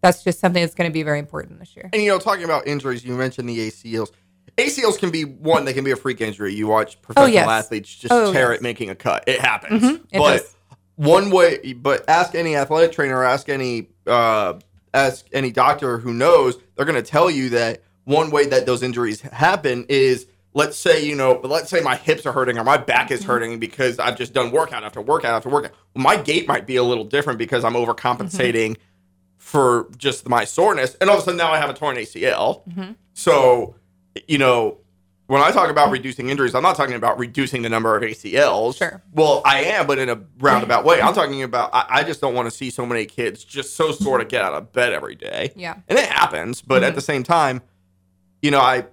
that's 0.00 0.22
just 0.24 0.38
something 0.38 0.62
that's 0.62 0.74
going 0.74 0.88
to 0.88 0.92
be 0.92 1.02
very 1.02 1.18
important 1.18 1.58
this 1.60 1.74
year. 1.76 1.88
And 1.92 2.02
you 2.02 2.08
know, 2.10 2.18
talking 2.18 2.44
about 2.44 2.66
injuries, 2.66 3.04
you 3.04 3.14
mentioned 3.14 3.48
the 3.48 3.58
ACLs. 3.70 4.10
ACLs 4.56 4.98
can 4.98 5.10
be 5.10 5.24
one; 5.24 5.64
they 5.64 5.72
can 5.72 5.84
be 5.84 5.90
a 5.90 5.96
freak 5.96 6.20
injury. 6.20 6.54
You 6.54 6.68
watch 6.68 7.00
professional 7.02 7.32
yes. 7.32 7.48
athletes 7.48 7.94
just 7.94 8.12
Oh, 8.12 8.32
tear 8.32 8.50
yes. 8.50 8.60
it 8.60 8.62
making 8.62 8.90
a 8.90 8.94
cut. 8.94 9.24
It 9.26 9.40
happens. 9.40 9.82
Mhm, 9.82 9.94
it 10.12 10.18
but 10.18 10.38
does. 10.38 10.54
one 10.96 11.30
way, 11.30 11.72
but 11.72 12.08
ask 12.08 12.34
any 12.34 12.54
athletic 12.54 12.92
trainer, 12.92 13.24
ask 13.24 13.48
any 13.48 13.88
uh, 14.06 14.54
ask 14.94 15.26
any 15.32 15.50
doctor 15.50 15.98
who 15.98 16.14
knows. 16.14 16.56
They're 16.76 16.86
going 16.86 17.02
to 17.02 17.10
tell 17.10 17.30
you 17.30 17.50
that 17.50 17.82
one 18.04 18.30
way 18.30 18.46
that 18.46 18.64
those 18.66 18.82
injuries 18.82 19.20
happen 19.20 19.84
is. 19.88 20.26
Let's 20.56 20.78
say 20.78 21.04
you 21.04 21.16
know, 21.16 21.34
but 21.34 21.50
let's 21.50 21.68
say 21.68 21.80
my 21.80 21.96
hips 21.96 22.24
are 22.26 22.32
hurting 22.32 22.58
or 22.58 22.62
my 22.62 22.76
back 22.76 23.06
Mm-hmm. 23.06 23.14
is 23.14 23.24
hurting 23.24 23.58
because 23.58 23.98
I've 23.98 24.16
just 24.16 24.32
done 24.32 24.52
workout 24.52 24.84
after 24.84 25.00
workout 25.00 25.32
after 25.34 25.48
workout. 25.48 25.72
My 25.96 26.16
gait 26.16 26.46
might 26.46 26.64
be 26.64 26.76
a 26.76 26.82
little 26.84 27.02
different 27.02 27.40
because 27.40 27.64
I'm 27.64 27.72
overcompensating 27.74 28.76
Mm-hmm. 28.76 28.82
for 29.38 29.88
just 29.96 30.28
my 30.28 30.44
soreness, 30.44 30.94
and 31.00 31.10
all 31.10 31.16
of 31.16 31.22
a 31.22 31.24
sudden 31.24 31.38
now 31.38 31.50
I 31.52 31.58
have 31.58 31.70
a 31.70 31.74
torn 31.74 31.96
ACL. 31.96 32.64
Mm-hmm. 32.68 32.92
So, 33.14 33.74
you 34.28 34.38
know, 34.38 34.78
when 35.26 35.40
I 35.42 35.50
talk 35.50 35.70
about 35.70 35.90
reducing 35.90 36.28
injuries, 36.28 36.54
I'm 36.54 36.62
not 36.62 36.76
talking 36.76 36.94
about 36.96 37.18
reducing 37.18 37.62
the 37.62 37.68
number 37.70 37.96
of 37.96 38.02
ACLs. 38.02 38.76
Sure. 38.76 39.02
Well, 39.12 39.40
I 39.44 39.62
am, 39.64 39.86
but 39.86 39.98
in 39.98 40.08
a 40.10 40.20
roundabout 40.38 40.84
way. 40.84 41.00
I'm 41.00 41.14
talking 41.14 41.42
about 41.42 41.70
I, 41.72 41.86
I 41.88 42.02
just 42.04 42.20
don't 42.20 42.34
want 42.34 42.46
to 42.46 42.50
see 42.50 42.68
so 42.70 42.84
many 42.84 43.06
kids 43.06 43.42
just 43.42 43.74
so 43.76 43.90
sore 43.92 44.18
to 44.18 44.24
get 44.24 44.42
out 44.42 44.52
of 44.54 44.72
bed 44.72 44.92
every 44.92 45.14
day. 45.14 45.52
Yeah. 45.56 45.76
And 45.88 45.98
it 45.98 46.06
happens, 46.06 46.60
but 46.60 46.82
at 46.84 46.92
Mhm. 46.92 46.96
the 46.96 47.00
same 47.00 47.22
time, 47.22 47.62
you 48.42 48.50
know, 48.50 48.60
I 48.60 48.84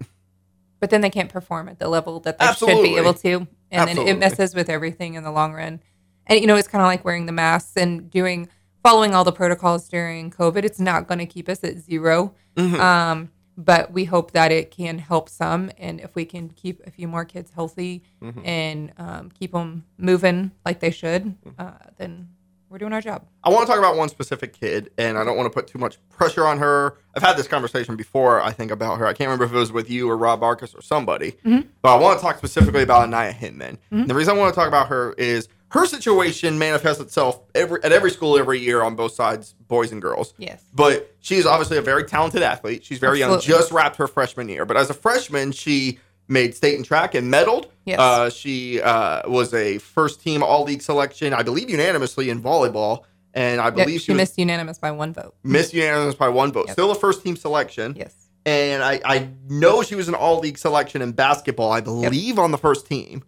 But 0.79 0.89
then 0.89 1.01
they 1.01 1.09
can't 1.09 1.29
perform 1.29 1.67
at 1.69 1.79
the 1.79 1.87
level 1.89 2.19
that 2.21 2.39
they 2.39 2.45
Absolutely. 2.45 2.89
should 2.89 2.93
be 2.95 2.99
able 2.99 3.13
to. 3.15 3.47
And 3.69 3.81
Absolutely. 3.81 4.05
then 4.05 4.15
it 4.15 4.19
messes 4.19 4.55
with 4.55 4.69
everything 4.69 5.13
in 5.15 5.23
the 5.23 5.31
long 5.31 5.53
run. 5.53 5.81
And, 6.27 6.39
you 6.39 6.47
know, 6.47 6.55
it's 6.55 6.67
kind 6.67 6.81
of 6.81 6.87
like 6.87 7.03
wearing 7.05 7.25
the 7.25 7.31
masks 7.31 7.75
and 7.75 8.09
doing, 8.09 8.47
following 8.83 9.13
all 9.13 9.23
the 9.23 9.31
protocols 9.31 9.87
during 9.89 10.31
COVID. 10.31 10.63
It's 10.63 10.79
not 10.79 11.07
going 11.07 11.19
to 11.19 11.25
keep 11.25 11.47
us 11.49 11.63
at 11.63 11.77
0 11.79 12.33
Mhm. 12.57 12.79
Um, 12.79 13.31
but 13.57 13.91
we 13.91 14.05
hope 14.05 14.31
that 14.31 14.51
it 14.51 14.71
can 14.71 14.97
help 14.99 15.29
some. 15.29 15.71
And 15.77 15.99
if 15.99 16.15
we 16.15 16.25
can 16.25 16.49
keep 16.49 16.81
a 16.85 16.91
few 16.91 17.07
more 17.07 17.25
kids 17.25 17.51
healthy 17.53 18.03
Mhm. 18.21 18.45
and 18.47 18.91
um, 18.97 19.29
keep 19.37 19.51
them 19.51 19.83
moving 19.97 20.51
like 20.65 20.79
they 20.79 20.91
should, 20.91 21.25
Mm-hmm. 21.25 21.49
uh, 21.61 21.71
then 21.97 22.29
we're 22.69 22.77
doing 22.77 22.93
our 22.93 23.01
job. 23.01 23.23
I 23.43 23.49
want 23.49 23.63
to 23.63 23.67
talk 23.67 23.77
about 23.79 23.97
one 23.97 24.07
specific 24.07 24.53
kid, 24.53 24.91
and 24.97 25.17
I 25.17 25.25
don't 25.25 25.35
want 25.35 25.45
to 25.47 25.49
put 25.53 25.67
too 25.67 25.77
much 25.77 25.97
pressure 26.09 26.47
on 26.47 26.57
her. 26.59 26.97
I've 27.13 27.21
had 27.21 27.35
this 27.35 27.47
conversation 27.47 27.97
before, 27.97 28.41
I 28.41 28.51
think, 28.53 28.71
about 28.71 28.97
her. 28.99 29.05
I 29.05 29.11
can't 29.11 29.27
remember 29.27 29.43
if 29.43 29.51
it 29.51 29.57
was 29.57 29.73
with 29.73 29.89
you 29.89 30.09
or 30.09 30.15
Rob 30.15 30.39
Barkus 30.39 30.73
or 30.77 30.81
somebody, 30.81 31.33
Mhm. 31.45 31.67
but 31.81 31.93
I 31.93 31.99
want 31.99 32.17
to 32.17 32.23
talk 32.25 32.37
specifically 32.37 32.83
about 32.83 33.03
Anaya 33.03 33.33
Hinman. 33.33 33.77
Mhm. 33.91 34.07
The 34.07 34.15
reason 34.15 34.37
I 34.37 34.39
want 34.39 34.53
to 34.53 34.57
talk 34.57 34.69
about 34.69 34.87
her 34.87 35.13
is 35.17 35.49
her 35.71 35.85
situation 35.85 36.59
manifests 36.59 37.01
itself 37.01 37.39
every, 37.55 37.81
at 37.83 37.93
every 37.93 38.11
school 38.11 38.37
every 38.37 38.59
year 38.59 38.81
on 38.81 38.95
both 38.95 39.13
sides, 39.13 39.53
boys 39.67 39.93
and 39.93 40.01
girls. 40.01 40.33
Yes. 40.37 40.63
But 40.73 41.15
she 41.21 41.35
is 41.35 41.45
obviously 41.45 41.77
a 41.77 41.81
very 41.81 42.03
talented 42.03 42.41
athlete. 42.43 42.83
She's 42.83 42.99
very 42.99 43.23
Absolutely. 43.23 43.47
young, 43.47 43.59
just 43.59 43.71
wrapped 43.71 43.95
her 43.95 44.07
freshman 44.07 44.49
year. 44.49 44.65
But 44.65 44.75
as 44.75 44.89
a 44.89 44.93
freshman, 44.93 45.53
she 45.53 45.99
made 46.27 46.55
state 46.55 46.75
and 46.75 46.83
track 46.83 47.15
and 47.15 47.31
medaled. 47.33 47.67
Yes. 47.85 47.99
Uh, 47.99 48.29
she 48.29 48.81
uh, 48.81 49.29
was 49.29 49.53
a 49.53 49.77
first 49.77 50.21
team 50.21 50.43
all 50.43 50.65
league 50.65 50.81
selection, 50.81 51.33
I 51.33 51.43
believe 51.43 51.69
unanimously 51.69 52.29
in 52.29 52.41
volleyball. 52.41 53.03
And 53.33 53.61
I 53.61 53.67
Yep, 53.67 53.75
believe 53.75 54.01
she, 54.01 54.05
she, 54.07 54.11
was 54.11 54.17
missed 54.17 54.37
unanimous 54.37 54.77
by 54.77 54.91
one 54.91 55.13
vote. 55.13 55.35
missed 55.41 55.73
unanimous 55.73 56.15
by 56.15 56.27
one 56.27 56.51
vote. 56.51 56.67
Yep. 56.67 56.73
Still 56.73 56.91
a 56.91 56.95
first 56.95 57.23
team 57.23 57.37
selection. 57.37 57.95
Yes. 57.97 58.13
And 58.45 58.83
I, 58.83 58.99
I 59.05 59.29
know 59.47 59.83
she 59.83 59.95
was 59.95 60.09
an 60.09 60.15
all 60.15 60.39
league 60.39 60.57
selection 60.57 61.01
in 61.01 61.13
basketball, 61.13 61.71
I 61.71 61.79
believe 61.79 62.37
on 62.37 62.51
the 62.51 62.57
first 62.57 62.87
team. 62.87 63.23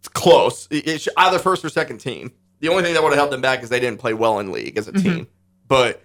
It's 0.00 0.08
close. 0.08 0.66
It- 0.70 0.86
It's 0.88 1.08
either 1.16 1.38
first 1.38 1.64
or 1.64 1.68
second 1.68 1.98
team. 1.98 2.32
The 2.60 2.68
only 2.68 2.82
thing 2.82 2.94
that 2.94 3.02
would 3.02 3.10
have 3.12 3.18
held 3.18 3.30
them 3.32 3.40
back 3.40 3.62
is 3.62 3.68
they 3.70 3.80
didn't 3.80 4.00
play 4.00 4.12
well 4.14 4.38
in 4.40 4.50
league 4.52 4.76
as 4.76 4.88
a 4.88 4.92
Mhm. 4.92 5.02
team. 5.02 5.26
But 5.68 6.02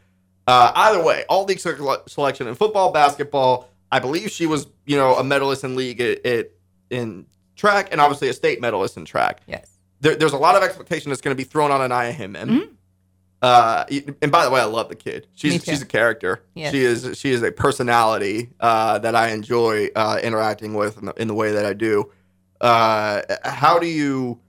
uh, 0.47 0.71
either 0.75 1.03
way, 1.03 1.25
all 1.27 1.43
league 1.45 1.59
sele- 1.59 2.03
selection 2.07 2.47
in 2.47 2.55
football, 2.55 2.91
basketball. 2.91 3.67
I 3.91 3.99
believe 3.99 4.29
she 4.31 4.45
was, 4.45 4.67
you 4.85 4.95
know, 4.97 5.15
a 5.15 5.23
medalist 5.23 5.63
in 5.63 5.75
league 5.75 5.99
at, 6.01 6.23
at, 6.25 6.51
in 6.89 7.25
track, 7.55 7.89
and 7.91 7.99
obviously 7.99 8.29
a 8.29 8.33
state 8.33 8.61
medalist 8.61 8.95
in 8.97 9.05
track 9.05 9.41
Yes. 9.47 9.69
there, 10.01 10.15
there's 10.15 10.33
a 10.33 10.37
lot 10.37 10.55
of 10.55 10.61
expectation 10.63 11.09
that's 11.09 11.21
going 11.21 11.35
to 11.35 11.37
be 11.37 11.45
thrown 11.45 11.71
on 11.71 11.81
Anaya 11.81 12.11
Hinman. 12.11 12.49
Mhm. 12.49 12.69
Uh, 13.41 13.85
and 14.21 14.31
by 14.31 14.43
the 14.45 14.51
way, 14.51 14.59
I 14.59 14.65
love 14.65 14.89
the 14.89 14.95
kid. 14.95 15.27
She's 15.35 15.63
she's 15.63 15.81
a 15.81 15.85
character. 15.85 16.41
Yes. 16.55 16.71
She 16.71 16.83
is 16.83 17.17
she 17.17 17.31
is 17.31 17.43
a 17.43 17.51
personality 17.51 18.49
uh, 18.59 18.97
that 18.99 19.13
I 19.15 19.29
enjoy 19.29 19.89
uh, 19.95 20.19
interacting 20.23 20.73
with 20.73 20.97
in 20.97 21.05
the, 21.05 21.13
in 21.13 21.27
the 21.27 21.33
way 21.35 21.51
that 21.51 21.65
I 21.65 21.73
do. 21.73 22.11
Uh, 22.61 23.21
how 23.43 23.79
do 23.79 23.87
you 23.87 24.39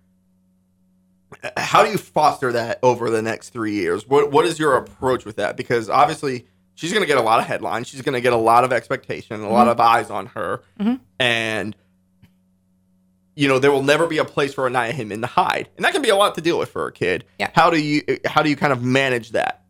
how 1.57 1.85
do 1.85 1.91
you 1.91 1.99
foster 1.99 2.53
that 2.53 2.79
over 2.83 3.11
the 3.11 3.21
next 3.23 3.51
three 3.51 3.75
years? 3.75 4.07
What 4.07 4.31
what 4.31 4.45
is 4.47 4.59
your 4.59 4.77
approach 4.77 5.25
with 5.25 5.37
that? 5.37 5.57
Because 5.57 5.91
obviously 5.91 6.47
she's 6.75 6.93
going 6.93 7.03
to 7.03 7.07
get 7.07 7.19
a 7.19 7.23
lot 7.23 7.41
of 7.41 7.47
headlines. 7.47 7.89
She's 7.89 8.03
going 8.03 8.15
to 8.15 8.21
get 8.21 8.33
a 8.33 8.37
lot 8.39 8.65
of 8.65 8.73
expectation, 8.73 9.41
a 9.43 9.49
lot 9.51 9.67
Mhm. 9.67 9.71
of 9.73 9.81
eyes 9.81 10.11
on 10.11 10.27
her, 10.27 10.63
Mhm. 10.81 11.01
and 11.19 11.77
you 13.35 13.49
know 13.49 13.59
there 13.59 13.73
will 13.73 13.83
never 13.83 14.07
be 14.07 14.19
a 14.19 14.25
place 14.25 14.55
for 14.55 14.67
Anaya 14.67 14.93
Hinman 14.93 15.21
to 15.21 15.27
hide, 15.27 15.69
and 15.77 15.85
that 15.85 15.93
can 15.93 16.01
be 16.03 16.09
a 16.09 16.17
lot 16.17 16.35
to 16.37 16.41
deal 16.41 16.59
with 16.59 16.71
for 16.71 16.87
a 16.87 16.93
kid. 16.93 17.25
Yeah. 17.39 17.51
How 17.55 17.71
do 17.71 17.79
you 17.81 18.03
how 18.25 18.43
do 18.43 18.49
you 18.51 18.57
kind 18.57 18.73
of 18.73 18.83
manage 18.83 19.33
that? 19.33 19.63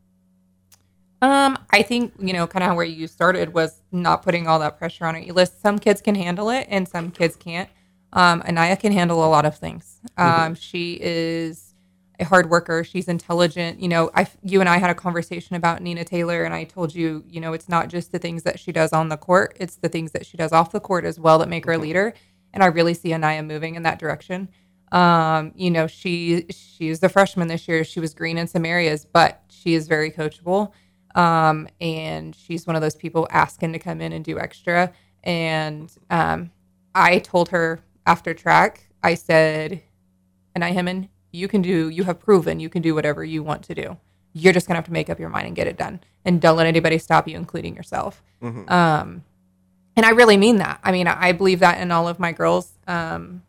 Um, 1.22 1.58
I 1.70 1.82
think 1.82 2.12
you 2.20 2.34
know, 2.34 2.46
kind 2.46 2.62
of 2.64 2.76
where 2.76 2.84
you 2.84 3.06
started 3.08 3.54
was 3.54 3.80
not 3.90 4.22
putting 4.22 4.46
all 4.46 4.58
that 4.60 4.78
pressure 4.78 5.06
on 5.06 5.14
her. 5.14 5.20
You 5.20 5.32
list 5.32 5.60
some 5.62 5.78
kids 5.78 6.00
can 6.02 6.14
handle 6.14 6.50
it, 6.50 6.66
and 6.70 6.86
some 6.86 7.10
kids 7.10 7.34
can't. 7.34 7.70
Um, 8.12 8.42
Anaya 8.48 8.76
can 8.76 8.92
handle 8.92 9.24
a 9.24 9.28
lot 9.28 9.44
of 9.44 9.58
things. 9.58 10.00
Um, 10.16 10.54
she 10.54 10.98
is 11.00 11.74
a 12.18 12.24
hard 12.24 12.48
worker. 12.48 12.82
She's 12.84 13.08
intelligent. 13.08 13.80
You 13.80 13.88
know, 13.88 14.10
I, 14.14 14.26
you 14.42 14.60
and 14.60 14.68
I 14.68 14.78
had 14.78 14.90
a 14.90 14.94
conversation 14.94 15.56
about 15.56 15.82
Nina 15.82 16.04
Taylor, 16.04 16.44
and 16.44 16.54
I 16.54 16.64
told 16.64 16.94
you, 16.94 17.24
you 17.28 17.40
know, 17.40 17.52
it's 17.52 17.68
not 17.68 17.88
just 17.88 18.12
the 18.12 18.18
things 18.18 18.42
that 18.44 18.58
she 18.58 18.72
does 18.72 18.92
on 18.92 19.08
the 19.08 19.16
court; 19.16 19.56
it's 19.60 19.76
the 19.76 19.88
things 19.88 20.12
that 20.12 20.24
she 20.24 20.36
does 20.36 20.52
off 20.52 20.72
the 20.72 20.80
court 20.80 21.04
as 21.04 21.20
well 21.20 21.38
that 21.38 21.48
make 21.48 21.66
her 21.66 21.72
a 21.72 21.78
leader. 21.78 22.14
And 22.52 22.62
I 22.62 22.66
really 22.66 22.94
see 22.94 23.12
Anaya 23.12 23.42
moving 23.42 23.74
in 23.74 23.82
that 23.82 23.98
direction. 23.98 24.48
Um, 24.92 25.52
you 25.54 25.70
know, 25.70 25.86
she 25.86 26.46
she's 26.50 27.02
a 27.02 27.08
freshman 27.08 27.48
this 27.48 27.68
year. 27.68 27.84
She 27.84 28.00
was 28.00 28.14
green 28.14 28.38
in 28.38 28.46
some 28.46 28.64
areas, 28.64 29.04
but 29.04 29.42
she 29.50 29.74
is 29.74 29.88
very 29.88 30.10
coachable. 30.10 30.72
Um, 31.14 31.68
and 31.80 32.34
she's 32.36 32.66
one 32.66 32.76
of 32.76 32.82
those 32.82 32.94
people 32.94 33.26
asking 33.30 33.72
to 33.72 33.78
come 33.78 34.00
in 34.00 34.12
and 34.12 34.24
do 34.24 34.38
extra. 34.38 34.92
And 35.24 35.90
um, 36.10 36.50
I 36.94 37.18
told 37.18 37.48
her 37.48 37.80
after 38.06 38.32
track, 38.34 38.88
I 39.02 39.14
said, 39.14 39.82
and 40.54 40.64
I 40.64 40.72
Hinman, 40.72 41.08
you 41.32 41.48
can 41.48 41.60
do, 41.62 41.88
you 41.88 42.04
have 42.04 42.18
proven 42.18 42.60
you 42.60 42.68
can 42.68 42.80
do 42.82 42.94
whatever 42.94 43.24
you 43.24 43.42
want 43.42 43.62
to 43.64 43.74
do. 43.74 43.98
You're 44.32 44.52
just 44.52 44.66
gonna 44.66 44.76
have 44.78 44.86
to 44.86 44.92
make 44.92 45.10
up 45.10 45.18
your 45.18 45.28
mind 45.28 45.46
and 45.46 45.56
get 45.56 45.66
it 45.66 45.76
done. 45.76 46.00
And 46.24 46.40
don't 46.40 46.56
let 46.56 46.66
anybody 46.66 46.98
stop 46.98 47.26
you, 47.28 47.36
including 47.36 47.74
yourself. 47.76 48.22
Mhm. 48.42 48.70
Um, 48.70 49.24
and 49.96 50.04
I 50.06 50.10
really 50.10 50.36
mean 50.36 50.56
that. 50.58 50.78
I 50.84 50.92
mean, 50.92 51.06
I 51.08 51.32
believe 51.32 51.60
that 51.60 51.80
in 51.80 51.90
all 51.90 52.06
of 52.08 52.18
my 52.18 52.32
girls. 52.32 52.70
Um, 52.86 53.42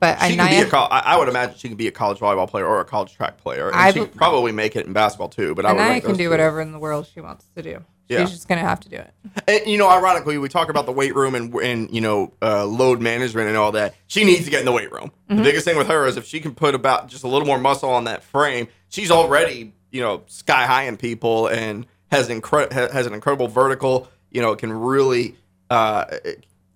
but 0.00 0.20
She 0.22 0.36
can 0.36 0.48
be 0.50 0.56
a 0.56 0.66
col- 0.66 0.88
I, 0.90 1.00
I 1.00 1.16
would 1.16 1.28
imagine 1.28 1.56
she 1.56 1.68
can 1.68 1.76
be 1.76 1.86
a 1.86 1.92
college 1.92 2.18
volleyball 2.18 2.48
player 2.48 2.66
or 2.66 2.80
a 2.80 2.84
college 2.84 3.14
track 3.14 3.38
player. 3.38 3.68
And 3.68 3.76
I 3.76 3.92
she 3.92 4.00
could 4.00 4.14
probably 4.14 4.52
make 4.52 4.74
it 4.76 4.86
in 4.86 4.92
basketball 4.92 5.28
too. 5.28 5.54
But 5.54 5.64
I 5.66 5.72
would 5.72 5.80
Anaya 5.80 6.00
can 6.00 6.16
do 6.16 6.24
two. 6.24 6.30
whatever 6.30 6.60
in 6.60 6.72
the 6.72 6.78
world 6.78 7.06
she 7.12 7.20
wants 7.20 7.46
to 7.56 7.62
do. 7.62 7.84
She's 8.08 8.18
Yeah. 8.18 8.24
just 8.26 8.48
gonna 8.48 8.60
have 8.60 8.80
to 8.80 8.88
do 8.88 8.96
it. 8.96 9.10
And, 9.48 9.66
you 9.66 9.78
know, 9.78 9.88
ironically, 9.88 10.36
we 10.38 10.48
talk 10.48 10.68
about 10.68 10.84
the 10.86 10.92
weight 10.92 11.14
room 11.14 11.34
and 11.34 11.54
and 11.54 11.90
you 11.90 12.00
know 12.00 12.32
uh, 12.42 12.64
load 12.66 13.00
management 13.00 13.48
and 13.48 13.56
all 13.56 13.72
that. 13.72 13.94
She 14.08 14.24
needs 14.24 14.44
to 14.44 14.50
get 14.50 14.60
in 14.60 14.66
the 14.66 14.72
weight 14.72 14.92
room. 14.92 15.10
Mm-hmm. 15.30 15.36
The 15.38 15.42
biggest 15.42 15.64
thing 15.64 15.76
with 15.78 15.86
her 15.88 16.06
is 16.06 16.16
if 16.16 16.26
she 16.26 16.40
can 16.40 16.54
put 16.54 16.74
about 16.74 17.08
just 17.08 17.24
a 17.24 17.28
little 17.28 17.46
more 17.46 17.58
muscle 17.58 17.88
on 17.90 18.04
that 18.04 18.22
frame, 18.22 18.68
she's 18.88 19.10
already 19.10 19.72
you 19.90 20.00
know 20.02 20.22
sky 20.26 20.66
high 20.66 20.82
in 20.84 20.96
people 20.98 21.46
and 21.46 21.86
has 22.10 22.28
incre- 22.28 22.70
has 22.72 23.06
an 23.06 23.14
incredible 23.14 23.48
vertical. 23.48 24.08
You 24.30 24.42
know, 24.42 24.52
it 24.52 24.58
can 24.58 24.72
really. 24.72 25.36
Uh, 25.70 26.04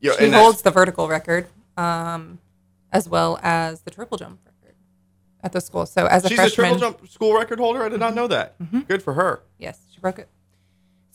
you 0.01 0.11
know, 0.11 0.17
She 0.17 0.31
holds 0.31 0.63
the 0.63 0.71
vertical 0.71 1.09
record, 1.09 1.47
um, 1.77 2.39
as 2.91 3.09
well 3.09 3.39
as 3.43 3.83
the 3.83 3.91
triple 3.91 4.17
jump 4.17 4.41
record 4.47 4.77
at 5.43 5.53
the 5.53 5.61
school. 5.61 5.85
So 5.87 6.07
as 6.07 6.25
a 6.25 6.29
She's 6.29 6.37
freshman, 6.39 6.67
a 6.67 6.79
triple 6.79 6.99
jump 6.99 7.09
school 7.11 7.35
record 7.35 7.59
holder. 7.59 7.83
I 7.85 7.89
did 7.91 8.01
not 8.01 8.15
know 8.15 8.27
that. 8.29 8.59
Mm-hmm. 8.59 8.81
Good 8.81 9.03
for 9.03 9.13
her. 9.15 9.43
yes, 9.59 9.79
she 9.93 10.01
broke 10.01 10.19
it. 10.19 10.29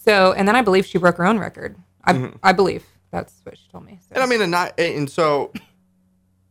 So 0.03 0.33
and 0.33 0.47
then 0.47 0.55
I 0.55 0.61
believe 0.61 0.85
she 0.85 0.97
broke 0.97 1.17
her 1.17 1.25
own 1.25 1.39
record. 1.39 1.77
I 2.03 2.31
I 2.43 2.51
believe 2.51 2.83
that's 3.13 3.33
what 3.43 3.57
she 3.57 3.63
told 3.71 3.85
me. 3.85 3.99
So. 4.01 4.05
Mm-hmm. 4.05 4.13
And 4.15 4.23
I 4.23 4.25
mean, 4.25 4.41
and, 4.41 4.51
not, 4.51 4.77
and 4.79 5.09
so 5.09 5.53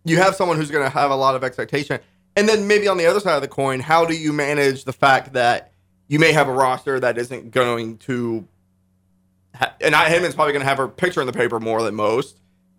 you 0.05 0.17
have 0.19 0.37
someone 0.37 0.57
who's 0.57 0.71
going 0.71 0.85
to 0.85 0.91
have 0.91 1.11
a 1.11 1.17
lot 1.17 1.35
of 1.35 1.45
expectation. 1.45 2.01
And 2.37 2.49
then 2.49 2.67
maybe 2.67 2.89
on 2.89 2.97
the 2.97 3.05
other 3.07 3.21
side 3.21 3.35
of 3.35 3.43
the 3.43 3.49
coin, 3.49 3.81
how 3.81 4.07
do 4.07 4.17
you 4.17 4.33
manage 4.33 4.85
the 4.85 4.93
fact 4.93 5.35
that 5.35 5.73
you 6.09 6.19
may 6.19 6.33
have 6.33 6.49
a 6.49 6.53
roster 6.53 6.99
that 7.01 7.19
isn't 7.19 7.51
going 7.51 7.99
to, 7.99 8.49
ha- 9.55 9.75
and 9.81 9.95
I, 9.95 10.09
Hinman's 10.09 10.35
probably 10.35 10.53
going 10.53 10.63
to 10.63 10.69
have 10.69 10.79
her 10.79 10.89
picture 10.89 11.21
in 11.21 11.27
the 11.27 11.33
paper 11.33 11.61
more 11.61 11.83
than 11.83 11.95
most. 11.95 12.39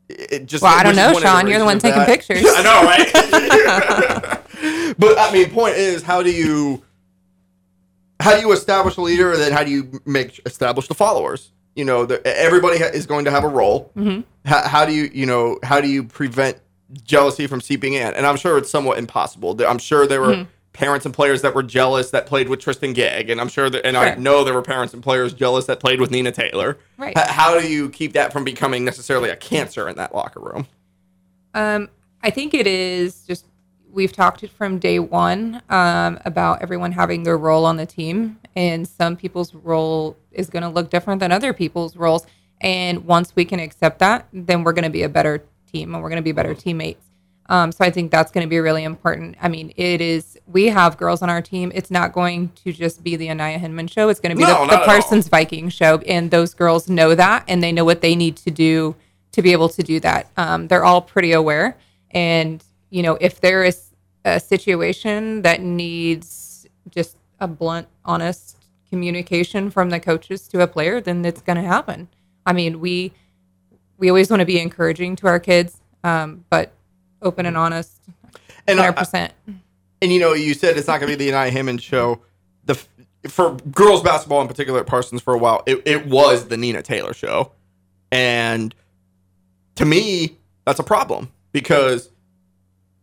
It 0.10 0.46
just 0.46 0.64
Well, 0.64 0.78
I 0.78 0.84
don't 0.84 0.96
know, 0.96 1.18
Sean. 1.20 1.48
You're 1.48 1.60
the 1.60 1.66
one 1.66 1.80
taking 1.80 2.00
that. 2.00 2.08
pictures. 2.08 2.44
I 2.46 2.64
know, 2.64 2.84
right? 2.84 3.12
but 4.98 5.20
I 5.20 5.32
mean, 5.32 5.50
point 5.50 5.76
is, 5.76 6.04
how 6.04 6.24
do 6.24 6.32
you 6.32 6.84
how 8.20 8.36
do 8.36 8.42
you 8.42 8.52
establish 8.52 8.98
a 8.98 9.02
leader, 9.02 9.32
and 9.32 9.42
then 9.42 9.52
how 9.52 9.64
do 9.64 9.72
you 9.72 10.02
make 10.06 10.40
establish 10.46 10.88
the 10.88 10.94
followers? 10.96 11.52
You 11.76 11.86
know, 11.86 12.06
the, 12.06 12.26
everybody 12.26 12.78
ha- 12.78 12.92
is 12.94 13.06
going 13.06 13.26
to 13.26 13.32
have 13.32 13.44
a 13.44 13.48
role. 13.48 13.92
Mhm. 13.98 14.24
How, 14.46 14.68
how 14.68 14.86
do 14.86 14.94
you, 14.94 15.10
you 15.14 15.26
know, 15.26 15.58
how 15.64 15.82
do 15.82 15.88
you 15.88 16.04
prevent 16.04 16.58
jealousy 17.04 17.48
from 17.48 17.62
seeping 17.62 17.94
in? 17.94 18.14
And 18.14 18.26
I'm 18.26 18.38
sure 18.38 18.58
it's 18.58 18.70
somewhat 18.70 18.98
impossible. 19.00 19.60
I'm 19.68 19.80
sure 19.80 20.06
there 20.06 20.22
were 20.22 20.36
Mhm. 20.36 20.48
parents 20.74 21.06
and 21.06 21.14
players 21.14 21.42
that 21.42 21.56
were 21.56 21.64
jealous 21.64 22.12
that 22.12 22.26
played 22.28 22.50
with 22.50 22.60
Tristan 22.60 22.94
Gagg, 22.94 23.30
and 23.30 23.42
I'm 23.42 23.48
sure 23.50 23.70
that, 23.70 23.86
and 23.86 23.98
I 23.98 24.16
know 24.16 24.44
there 24.44 24.54
were 24.54 24.62
parents 24.62 24.94
and 24.94 25.02
players 25.02 25.34
jealous 25.34 25.66
that 25.66 25.80
played 25.80 26.00
with 26.00 26.12
Nina 26.12 26.32
Taylor. 26.32 26.78
Right. 26.98 27.18
H- 27.18 27.28
how 27.28 27.60
do 27.60 27.68
you 27.68 27.90
keep 27.90 28.14
that 28.14 28.32
from 28.32 28.44
becoming 28.44 28.86
necessarily 28.86 29.30
a 29.30 29.36
cancer 29.36 29.90
in 29.90 29.96
that 29.98 30.14
locker 30.14 30.40
room? 30.40 30.68
Um, 31.56 31.90
I 32.22 32.30
think 32.30 32.54
it 32.54 32.68
is 32.68 33.22
just 33.28 33.46
we've 33.94 34.12
talked 34.12 34.44
it 34.44 34.52
from 34.52 34.80
day 34.80 35.00
one 35.00 35.62
um, 35.70 36.20
about 36.26 36.62
everyone 36.62 36.92
having 36.92 37.24
their 37.24 37.38
role 37.38 37.66
on 37.66 37.78
the 37.78 37.86
team, 37.86 38.40
and 38.56 38.88
some 38.88 39.16
people's 39.16 39.54
role 39.54 40.18
is 40.32 40.50
going 40.50 40.64
to 40.64 40.70
look 40.70 40.90
different 40.90 41.20
than 41.20 41.32
other 41.32 41.54
people's 41.54 41.96
roles. 41.96 42.26
And 42.60 43.06
once 43.06 43.36
we 43.36 43.46
can 43.46 43.60
accept 43.60 44.00
that, 44.00 44.28
then 44.34 44.64
we're 44.64 44.74
going 44.74 44.84
to 44.84 44.90
be 44.90 45.04
a 45.04 45.10
better 45.10 45.44
team, 45.72 45.94
and 45.94 46.04
we're 46.04 46.10
going 46.10 46.22
to 46.22 46.24
be 46.24 46.32
better 46.32 46.54
teammates. 46.54 47.06
Um, 47.50 47.72
so 47.72 47.84
I 47.84 47.92
think 47.92 48.10
that's 48.10 48.32
going 48.32 48.46
to 48.46 48.50
be 48.50 48.60
really 48.60 48.84
important. 48.84 49.36
I 49.42 49.50
mean, 49.50 49.74
it 49.76 50.02
is. 50.02 50.40
We 50.48 50.68
have 50.68 50.98
girls 50.98 51.22
on 51.22 51.30
our 51.30 51.42
team. 51.42 51.72
It's 51.76 51.92
not 51.92 52.14
going 52.14 52.52
to 52.64 52.72
just 52.72 53.04
be 53.04 53.16
the 53.16 53.30
Anaya 53.30 53.58
Hinman 53.58 53.88
show. 53.88 54.10
It's 54.10 54.20
going 54.20 54.32
to 54.32 54.38
be 54.38 54.44
No, 54.44 54.66
the, 54.66 54.72
the 54.72 54.80
all. 54.80 54.86
Parsons 54.86 55.28
Viking 55.28 55.70
show, 55.70 55.98
and 56.00 56.32
those 56.32 56.54
girls 56.54 56.90
know 56.90 57.14
that, 57.16 57.44
and 57.48 57.62
they 57.62 57.72
know 57.72 57.86
what 57.86 58.02
they 58.02 58.16
need 58.16 58.38
to 58.38 58.52
do 58.52 58.96
to 59.34 59.42
be 59.42 59.52
able 59.52 59.68
to 59.70 59.84
do 59.84 60.00
that. 60.00 60.30
Um, 60.38 60.68
they're 60.68 60.86
all 60.86 61.02
pretty 61.02 61.34
aware, 61.34 61.78
and 62.12 62.64
you 62.94 63.02
know, 63.02 63.18
if 63.20 63.42
there 63.42 63.64
is 63.64 63.90
a 64.24 64.40
situation 64.40 65.42
that 65.42 65.62
needs 65.62 66.68
just 66.92 67.18
a 67.40 67.48
blunt, 67.48 67.88
honest 68.06 68.56
communication 68.92 69.72
from 69.72 69.90
the 69.90 70.00
coaches 70.00 70.48
to 70.50 70.62
a 70.62 70.68
player, 70.68 71.02
then 71.02 71.26
it's 71.26 71.42
going 71.42 71.56
to 71.56 71.64
happen. 71.64 72.08
I 72.46 72.54
mean, 72.54 72.80
we 72.80 73.12
we 73.98 74.10
always 74.10 74.30
want 74.30 74.42
to 74.42 74.46
be 74.46 74.60
encouraging 74.60 75.16
to 75.18 75.28
our 75.28 75.40
kids, 75.40 75.78
um, 76.04 76.46
but 76.52 76.72
open 77.24 77.48
and 77.48 77.58
honest, 77.58 78.00
And 78.68 78.78
hundred 78.78 78.94
percent. 78.94 79.34
And 79.48 80.12
you 80.12 80.20
know, 80.20 80.34
you 80.34 80.54
said 80.54 80.78
it's 80.78 80.88
not 80.88 81.00
going 81.00 81.12
to 81.12 81.18
be 81.18 81.26
the 81.26 81.36
Anaya 81.36 81.50
Hinman 81.50 81.80
show. 81.80 82.22
The 82.66 82.76
for 83.28 83.56
girls 83.72 84.04
basketball 84.04 84.42
in 84.42 84.48
particular 84.48 84.80
at 84.80 84.86
Parsons 84.86 85.24
for 85.24 85.34
a 85.34 85.38
while, 85.40 85.64
it, 85.66 85.82
it 85.86 86.06
was 86.06 86.48
the 86.48 86.58
Nina 86.58 86.84
Taylor 86.84 87.16
show, 87.16 87.54
and 88.12 88.76
to 89.78 89.86
me, 89.86 90.38
that's 90.66 90.80
a 90.80 90.84
problem 90.84 91.32
because 91.54 92.10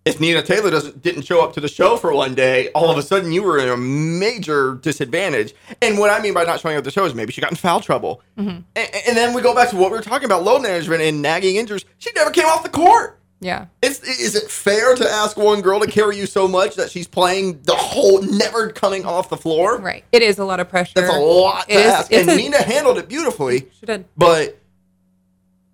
if 0.04 0.18
Nina 0.20 0.42
Taylor 0.42 0.70
doesn't 0.70 1.02
didn't 1.02 1.22
show 1.22 1.42
up 1.44 1.52
to 1.54 1.60
the 1.60 1.68
show 1.68 1.96
for 1.96 2.12
one 2.12 2.34
day, 2.34 2.70
all 2.74 2.90
of 2.90 2.96
a 2.96 3.02
sudden 3.02 3.32
you 3.32 3.42
were 3.42 3.58
in 3.58 3.68
a 3.68 3.76
major 3.76 4.74
disadvantage. 4.82 5.54
And 5.82 5.98
what 5.98 6.10
I 6.10 6.20
mean 6.22 6.32
by 6.34 6.44
not 6.44 6.60
showing 6.60 6.76
up 6.76 6.82
to 6.84 6.86
the 6.86 6.90
show 6.90 7.04
is 7.04 7.14
maybe 7.14 7.32
she 7.32 7.40
got 7.40 7.50
in 7.50 7.56
foul 7.56 7.80
trouble, 7.80 8.22
mm-hmm. 8.38 8.48
and, 8.48 8.90
and 9.08 9.16
then 9.16 9.34
we 9.34 9.42
go 9.42 9.54
back 9.54 9.68
to 9.70 9.76
what 9.76 9.90
we 9.90 9.96
were 9.98 10.02
talking 10.02 10.24
about: 10.26 10.42
load 10.42 10.62
management 10.62 11.02
and 11.02 11.20
nagging 11.20 11.56
injuries. 11.56 11.84
She 11.98 12.10
never 12.14 12.30
came 12.30 12.46
off 12.46 12.62
the 12.62 12.68
court. 12.70 13.18
Yeah, 13.42 13.68
Is, 13.80 14.02
is 14.02 14.34
it 14.34 14.50
fair 14.50 14.94
to 14.94 15.08
ask 15.10 15.38
one 15.38 15.62
girl 15.62 15.80
to 15.80 15.86
carry 15.86 16.18
you 16.18 16.26
so 16.26 16.46
much 16.46 16.74
that 16.76 16.90
she's 16.90 17.08
playing 17.08 17.62
the 17.62 17.74
whole, 17.74 18.20
never 18.20 18.68
coming 18.68 19.06
off 19.06 19.30
the 19.30 19.38
floor? 19.38 19.78
right. 19.78 20.04
It 20.12 20.20
is 20.20 20.38
a 20.38 20.44
lot 20.44 20.60
of 20.60 20.68
pressure. 20.68 20.92
That's 20.96 21.08
a 21.08 21.18
lot 21.18 21.66
to 21.66 21.72
It 21.74 21.78
is- 21.80 21.86
ask. 21.86 22.12
And 22.12 22.28
a- 22.28 22.36
Nina 22.36 22.62
handled 22.62 22.98
it 22.98 23.08
beautifully, 23.08 23.70
She 23.80 23.86
did. 23.86 24.04
but 24.14 24.58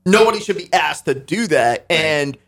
nobody 0.04 0.38
should 0.40 0.56
be 0.56 0.72
asked 0.72 1.06
to 1.06 1.14
do 1.14 1.48
that. 1.48 1.86
And 1.90 2.38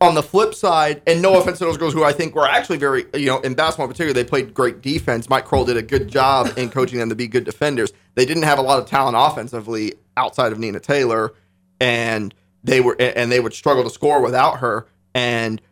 on 0.00 0.14
the 0.14 0.22
flip 0.22 0.54
side, 0.54 1.00
and 1.06 1.22
no 1.22 1.38
offense 1.40 1.58
to 1.58 1.64
those 1.64 1.78
girls 1.78 1.94
who 1.94 2.04
I 2.04 2.12
think 2.12 2.34
were 2.34 2.46
actually 2.46 2.76
very, 2.78 3.06
you 3.14 3.26
know, 3.26 3.40
in 3.40 3.54
basketball 3.54 3.86
in 3.86 3.92
particular, 3.92 4.12
they 4.12 4.24
played 4.24 4.52
great 4.52 4.82
defense. 4.82 5.28
Mike 5.30 5.46
Kroll 5.46 5.64
did 5.64 5.76
a 5.78 5.82
good 5.82 6.08
job 6.08 6.52
in 6.58 6.68
coaching 6.68 6.98
them 6.98 7.08
to 7.08 7.14
be 7.14 7.26
good 7.28 7.44
defenders. 7.44 7.92
They 8.14 8.26
didn't 8.26 8.42
have 8.42 8.58
a 8.58 8.62
lot 8.62 8.78
of 8.78 8.86
talent 8.86 9.16
offensively 9.18 9.94
outside 10.16 10.52
of 10.52 10.58
Nina 10.58 10.80
Taylor, 10.80 11.32
and 11.80 12.34
they 12.62 12.80
were 12.80 12.96
and 13.00 13.32
they 13.32 13.40
would 13.40 13.54
struggle 13.54 13.84
to 13.84 13.90
score 13.90 14.20
without 14.22 14.58
her. 14.58 14.86
And 15.14 15.62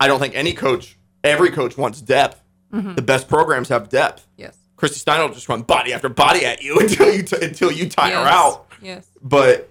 I 0.00 0.08
don't 0.08 0.18
think 0.18 0.34
any 0.34 0.54
coach, 0.54 0.96
every 1.22 1.50
coach 1.50 1.76
wants 1.76 2.00
depth. 2.00 2.42
Mm-hmm. 2.72 2.94
The 2.94 3.02
best 3.02 3.28
programs 3.28 3.68
have 3.68 3.88
depth. 3.90 4.26
Yes. 4.36 4.56
Christy 4.76 4.98
Stein 4.98 5.20
will 5.20 5.34
just 5.34 5.48
run 5.48 5.62
body 5.62 5.92
after 5.92 6.08
body 6.08 6.44
at 6.44 6.62
you 6.62 6.78
until 6.80 7.14
you 7.14 7.22
t- 7.22 7.36
until 7.40 7.70
you 7.70 7.88
tire 7.88 8.12
yes. 8.12 8.26
out 8.34 8.66
Yes. 8.80 9.06
but 9.22 9.68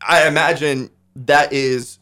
I 0.00 0.26
imagine 0.26 0.90
that 1.14 1.52
is 1.52 1.99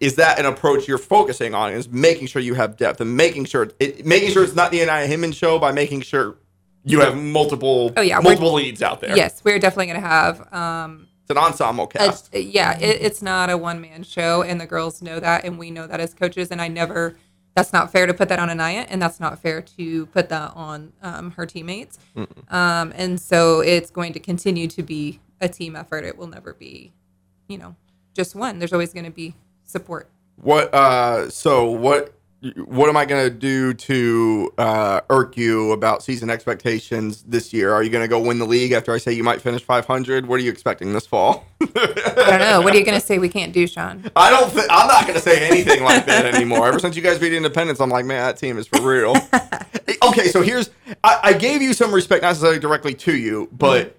is 0.00 0.14
that 0.16 0.38
an 0.38 0.46
approach 0.46 0.86
you're 0.86 0.98
focusing 0.98 1.54
on 1.54 1.72
is 1.72 1.88
making 1.88 2.28
sure 2.28 2.40
you 2.40 2.54
have 2.54 2.76
depth 2.76 3.00
and 3.00 3.16
making 3.16 3.44
sure 3.44 3.68
it, 3.80 4.06
making 4.06 4.30
sure 4.30 4.44
it's 4.44 4.54
not 4.54 4.70
the 4.70 4.80
Anaya 4.82 5.06
Hinman 5.06 5.32
show 5.32 5.58
by 5.58 5.72
making 5.72 6.02
sure 6.02 6.36
you 6.84 7.00
have 7.00 7.16
multiple 7.16 7.92
Oh, 7.96 8.00
yeah, 8.00 8.20
multiple 8.20 8.52
leads 8.54 8.82
out 8.82 9.00
there. 9.00 9.16
Yes, 9.16 9.42
we're 9.44 9.58
definitely 9.58 9.86
going 9.86 10.00
to 10.00 10.06
have 10.08 10.52
um, 10.54 11.08
it's 11.22 11.30
an 11.30 11.38
ensemble 11.38 11.84
a- 11.84 11.88
cast. 11.88 12.32
yeah, 12.34 12.78
it, 12.78 13.02
it's 13.02 13.20
not 13.20 13.50
a 13.50 13.56
one 13.58 13.80
man 13.80 14.02
show, 14.04 14.42
and 14.42 14.60
the 14.60 14.66
girls 14.66 15.02
know 15.02 15.18
that, 15.20 15.44
and 15.44 15.58
we 15.58 15.70
know 15.70 15.86
that 15.86 15.98
as 16.00 16.14
coaches. 16.14 16.50
And 16.52 16.62
I 16.62 16.68
never, 16.68 17.16
that's 17.56 17.72
not 17.72 17.90
fair 17.90 18.06
to 18.06 18.14
put 18.14 18.28
that 18.30 18.38
on 18.38 18.48
Anaya, 18.48 18.86
and 18.88 19.02
that's 19.02 19.18
not 19.18 19.40
fair 19.40 19.60
to 19.60 20.06
put 20.06 20.28
that 20.30 20.52
on 20.54 20.92
um, 21.02 21.32
her 21.32 21.44
teammates. 21.46 21.98
Um, 22.48 22.92
and 22.96 23.20
so 23.20 23.60
it's 23.60 23.90
going 23.90 24.12
to 24.14 24.20
continue 24.20 24.68
to 24.68 24.82
be 24.82 25.20
a 25.40 25.48
team 25.48 25.74
effort. 25.76 26.04
It 26.04 26.16
will 26.16 26.28
never 26.28 26.54
be, 26.54 26.92
you 27.48 27.58
know, 27.58 27.74
just 28.14 28.34
one. 28.34 28.58
There's 28.60 28.72
always 28.72 28.92
going 28.94 29.04
to 29.04 29.10
be 29.10 29.34
support. 29.68 30.10
What 30.36 30.72
uh 30.74 31.30
so 31.30 31.70
what 31.70 32.14
what 32.66 32.88
am 32.88 32.96
I 32.96 33.04
going 33.04 33.24
to 33.24 33.36
do 33.36 33.74
to 33.74 34.52
uh, 34.58 35.00
irk 35.10 35.36
you 35.36 35.72
about 35.72 36.04
season 36.04 36.30
expectations 36.30 37.24
this 37.24 37.52
year? 37.52 37.72
Are 37.72 37.82
you 37.82 37.90
going 37.90 38.04
to 38.04 38.08
go 38.08 38.20
win 38.20 38.38
the 38.38 38.46
league 38.46 38.70
after 38.70 38.92
I 38.92 38.98
say 38.98 39.12
you 39.12 39.24
might 39.24 39.42
finish 39.42 39.64
500? 39.64 40.26
What 40.26 40.38
are 40.38 40.42
you 40.42 40.50
expecting 40.50 40.92
this 40.92 41.04
fall? 41.04 41.46
I 41.60 41.66
don't 41.74 42.38
know. 42.38 42.60
What 42.60 42.74
are 42.74 42.78
you 42.78 42.84
going 42.84 42.98
to 42.98 43.04
say 43.04 43.18
we 43.18 43.28
can't 43.28 43.52
do, 43.52 43.66
Sean? 43.66 44.08
I 44.14 44.30
don't. 44.30 44.52
Th- 44.52 44.66
I'm 44.70 44.86
not 44.86 45.02
going 45.02 45.14
to 45.14 45.20
say 45.20 45.48
anything 45.48 45.82
like 45.82 46.06
that 46.06 46.32
anymore. 46.32 46.68
Ever 46.68 46.78
since 46.78 46.94
you 46.94 47.02
guys 47.02 47.18
beat 47.18 47.32
Independence, 47.32 47.80
I'm 47.80 47.90
like, 47.90 48.04
man, 48.04 48.24
that 48.24 48.36
team 48.36 48.56
is 48.56 48.68
for 48.68 48.80
real. 48.80 49.16
okay, 50.04 50.28
so 50.28 50.40
here's. 50.40 50.70
I, 51.02 51.20
I 51.24 51.32
gave 51.32 51.60
you 51.60 51.74
some 51.74 51.92
respect, 51.92 52.22
not 52.22 52.28
necessarily 52.28 52.60
directly 52.60 52.94
to 52.94 53.16
you, 53.16 53.48
but 53.50 53.96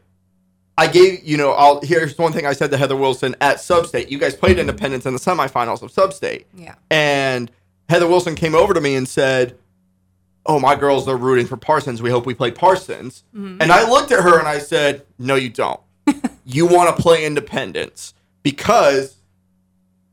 I 0.80 0.88
gave 0.88 1.24
you 1.24 1.36
know. 1.36 1.52
I'll 1.52 1.82
here's 1.82 2.18
one 2.18 2.32
thing 2.32 2.46
I 2.46 2.54
said 2.54 2.72
to 2.72 2.78
Heather 2.78 2.96
Wilson 2.96 3.36
at 3.42 3.58
Substate. 3.58 4.10
You 4.10 4.18
guys 4.18 4.34
played 4.36 4.58
Independence 4.58 5.06
in 5.06 5.13
the 5.13 5.20
semifinals 5.20 5.82
of 5.82 5.92
Substate, 5.92 6.46
Yeah. 6.56 6.76
and 6.89 7.52
Heather 7.89 8.08
Wilson 8.08 8.36
came 8.36 8.56
over 8.56 8.74
to 8.74 8.80
me 8.80 8.96
and 8.96 9.06
said, 9.08 9.58
"Oh, 10.46 10.58
my 10.60 10.76
girls 10.76 11.06
are 11.10 11.18
rooting 11.18 11.48
for 11.48 11.58
Parsons. 11.58 12.02
We 12.02 12.10
hope 12.10 12.26
we 12.26 12.34
play 12.34 12.52
Parsons." 12.52 13.24
Mm-hmm. 13.36 13.62
And 13.62 13.72
I 13.74 13.89
looked 13.89 14.12
at 14.13 14.24
her 14.24 14.39
and 14.39 14.48
I 14.48 14.60
said, 14.60 15.06
"No, 15.18 15.36
you 15.36 15.50
don't. 15.50 15.82
you 16.46 16.65
want 16.65 16.96
to 16.96 17.02
play 17.02 17.26
Independence 17.26 18.13
because 18.44 19.18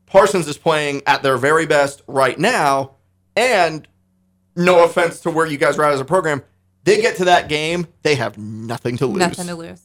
Parsons 0.05 0.47
is 0.49 0.57
playing 0.57 1.01
at 1.07 1.23
their 1.23 1.37
very 1.37 1.65
best 1.65 2.01
right 2.07 2.37
now, 2.37 2.91
and 3.37 3.87
no 4.55 4.83
offense 4.83 5.21
to 5.21 5.29
where 5.31 5.45
you 5.45 5.57
guys 5.57 5.77
are 5.79 5.83
at 5.85 5.93
as 5.93 6.01
a 6.01 6.05
program." 6.05 6.43
They 6.83 7.01
get 7.01 7.17
to 7.17 7.25
that 7.25 7.49
game, 7.49 7.87
they 8.03 8.15
have 8.15 8.37
nothing 8.37 8.95
to 8.99 9.07
lose. 9.07 9.17
Nothing 9.19 9.47
to 9.47 9.55
lose. 9.55 9.81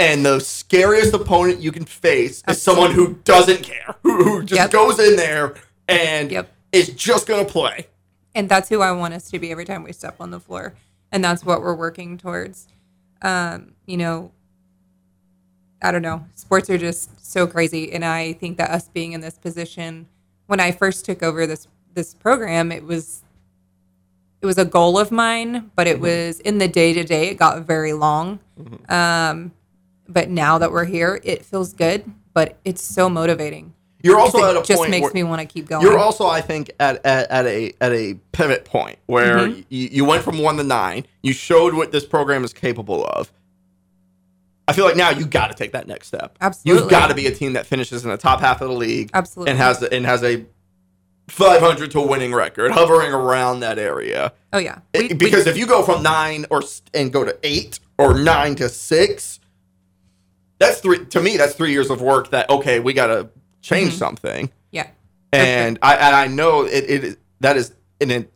And 0.00 0.24
the 0.24 0.40
scariest 0.40 1.12
opponent 1.12 1.60
you 1.60 1.72
can 1.72 1.84
face 1.84 2.42
is 2.48 2.60
someone 2.62 2.92
who 2.92 3.14
doesn't 3.24 3.62
care, 3.62 3.94
who, 4.02 4.24
who 4.24 4.42
just 4.42 4.58
Yep. 4.58 4.70
goes 4.70 4.98
in 4.98 5.16
there 5.16 5.54
and 5.88 6.30
Yep. 6.32 6.50
is 6.72 6.88
just 6.90 7.26
going 7.26 7.44
to 7.44 7.50
play. 7.52 7.86
and 8.34 8.48
that's 8.48 8.68
who 8.68 8.80
I 8.80 8.92
want 8.92 9.12
us 9.12 9.30
to 9.30 9.38
be 9.38 9.50
every 9.50 9.64
time 9.64 9.82
we 9.82 9.92
step 9.92 10.16
on 10.20 10.30
the 10.30 10.40
floor, 10.40 10.74
and 11.12 11.22
that's 11.22 11.44
what 11.44 11.60
we're 11.60 11.74
working 11.74 12.16
towards. 12.16 12.68
Um, 13.22 13.72
you 13.86 13.96
know, 13.96 14.30
I 15.82 15.90
don't 15.92 16.02
know. 16.02 16.24
Sports 16.34 16.70
are 16.70 16.78
just 16.78 17.10
so 17.24 17.46
crazy, 17.46 17.92
and 17.92 18.04
I 18.04 18.32
think 18.34 18.56
that 18.58 18.70
us 18.70 18.88
being 18.88 19.12
in 19.12 19.20
this 19.20 19.36
position, 19.36 20.06
when 20.46 20.60
I 20.60 20.70
first 20.72 21.04
took 21.04 21.22
over 21.22 21.46
this 21.46 21.66
this 21.92 22.14
program, 22.14 22.70
it 22.72 22.84
was 22.84 23.22
it 24.40 24.46
was 24.46 24.56
a 24.58 24.64
goal 24.64 24.98
of 24.98 25.10
mine, 25.10 25.70
but 25.74 25.86
it 25.86 26.00
was 26.00 26.40
in 26.40 26.58
the 26.58 26.68
day 26.68 26.92
to 26.94 27.02
day. 27.04 27.28
It 27.28 27.36
got 27.36 27.66
very 27.66 27.92
long. 27.92 28.38
Um, 28.88 29.52
but 30.12 30.28
now 30.28 30.58
that 30.58 30.70
we're 30.72 30.84
here, 30.84 31.20
it 31.24 31.44
feels 31.44 31.72
good, 31.72 32.04
but 32.34 32.58
it's 32.64 32.82
so 32.82 33.08
motivating. 33.08 33.74
You're 34.02 34.18
also 34.18 34.38
It 34.38 34.56
at 34.56 34.56
a 34.56 34.62
just 34.66 34.88
makes 34.88 35.12
me 35.12 35.22
want 35.24 35.40
to 35.42 35.46
keep 35.46 35.68
going. 35.68 35.82
You're 35.82 35.98
also, 35.98 36.26
I 36.26 36.40
think, 36.40 36.70
at, 36.80 37.04
at, 37.04 37.30
at 37.30 37.46
a 37.46 37.72
at 37.82 37.92
a 37.92 38.14
pivot 38.32 38.64
point 38.64 38.98
where 39.06 39.36
Mm-hmm. 39.48 39.60
you, 39.68 39.88
you 39.92 40.04
went 40.06 40.22
from 40.24 40.38
one 40.38 40.56
to 40.56 40.64
nine. 40.64 41.04
You 41.22 41.32
showed 41.34 41.74
what 41.74 41.92
this 41.92 42.06
program 42.06 42.42
is 42.42 42.52
capable 42.54 43.04
of. 43.04 43.30
I 44.66 44.72
feel 44.72 44.84
like 44.84 44.96
now 44.96 45.10
you 45.10 45.26
got 45.26 45.48
to 45.48 45.54
take 45.54 45.72
that 45.72 45.86
next 45.86 46.06
step. 46.06 46.36
Absolutely. 46.40 46.80
you've 46.82 46.90
got 46.90 47.08
to 47.08 47.14
be 47.14 47.26
a 47.26 47.30
team 47.34 47.54
that 47.54 47.66
finishes 47.66 48.04
in 48.04 48.10
the 48.10 48.16
top 48.16 48.40
half 48.40 48.60
of 48.62 48.68
the 48.68 48.74
league. 48.74 49.10
Absolutely. 49.12 49.50
and 49.50 49.58
has 49.58 49.82
and 49.82 50.06
has 50.06 50.22
a 50.22 50.46
500 51.28 51.90
to 51.92 52.00
winning 52.00 52.32
record, 52.32 52.70
hovering 52.72 53.12
around 53.12 53.60
that 53.60 53.78
area. 53.78 54.32
oh 54.52 54.58
yeah, 54.58 54.78
It- 54.92 55.02
We- 55.02 55.08
we- 55.08 55.14
because 55.14 55.46
if 55.46 55.56
you 55.58 55.66
go 55.66 55.82
from 55.82 56.02
nine 56.02 56.46
or 56.50 56.62
and 56.94 57.12
go 57.12 57.24
to 57.24 57.36
eight 57.42 57.80
or 57.98 58.18
nine 58.18 58.54
to 58.56 58.68
six, 58.68 59.39
that's 60.60 60.78
three. 60.80 61.04
To 61.06 61.20
me, 61.20 61.36
that's 61.36 61.54
three 61.54 61.72
years 61.72 61.90
of 61.90 62.00
work. 62.00 62.30
That 62.30 62.48
okay, 62.50 62.78
we 62.78 62.92
got 62.92 63.08
to 63.08 63.28
change 63.62 63.90
Mm-hmm. 63.90 63.98
something. 63.98 64.50
yeah. 64.70 64.86
and 65.32 65.78
I 65.82 65.96
and 65.96 66.14
I 66.16 66.26
know 66.28 66.62
it, 66.66 66.84
it 66.88 67.18
that 67.40 67.56
is 67.56 67.74
and 68.00 68.12
it, 68.12 68.32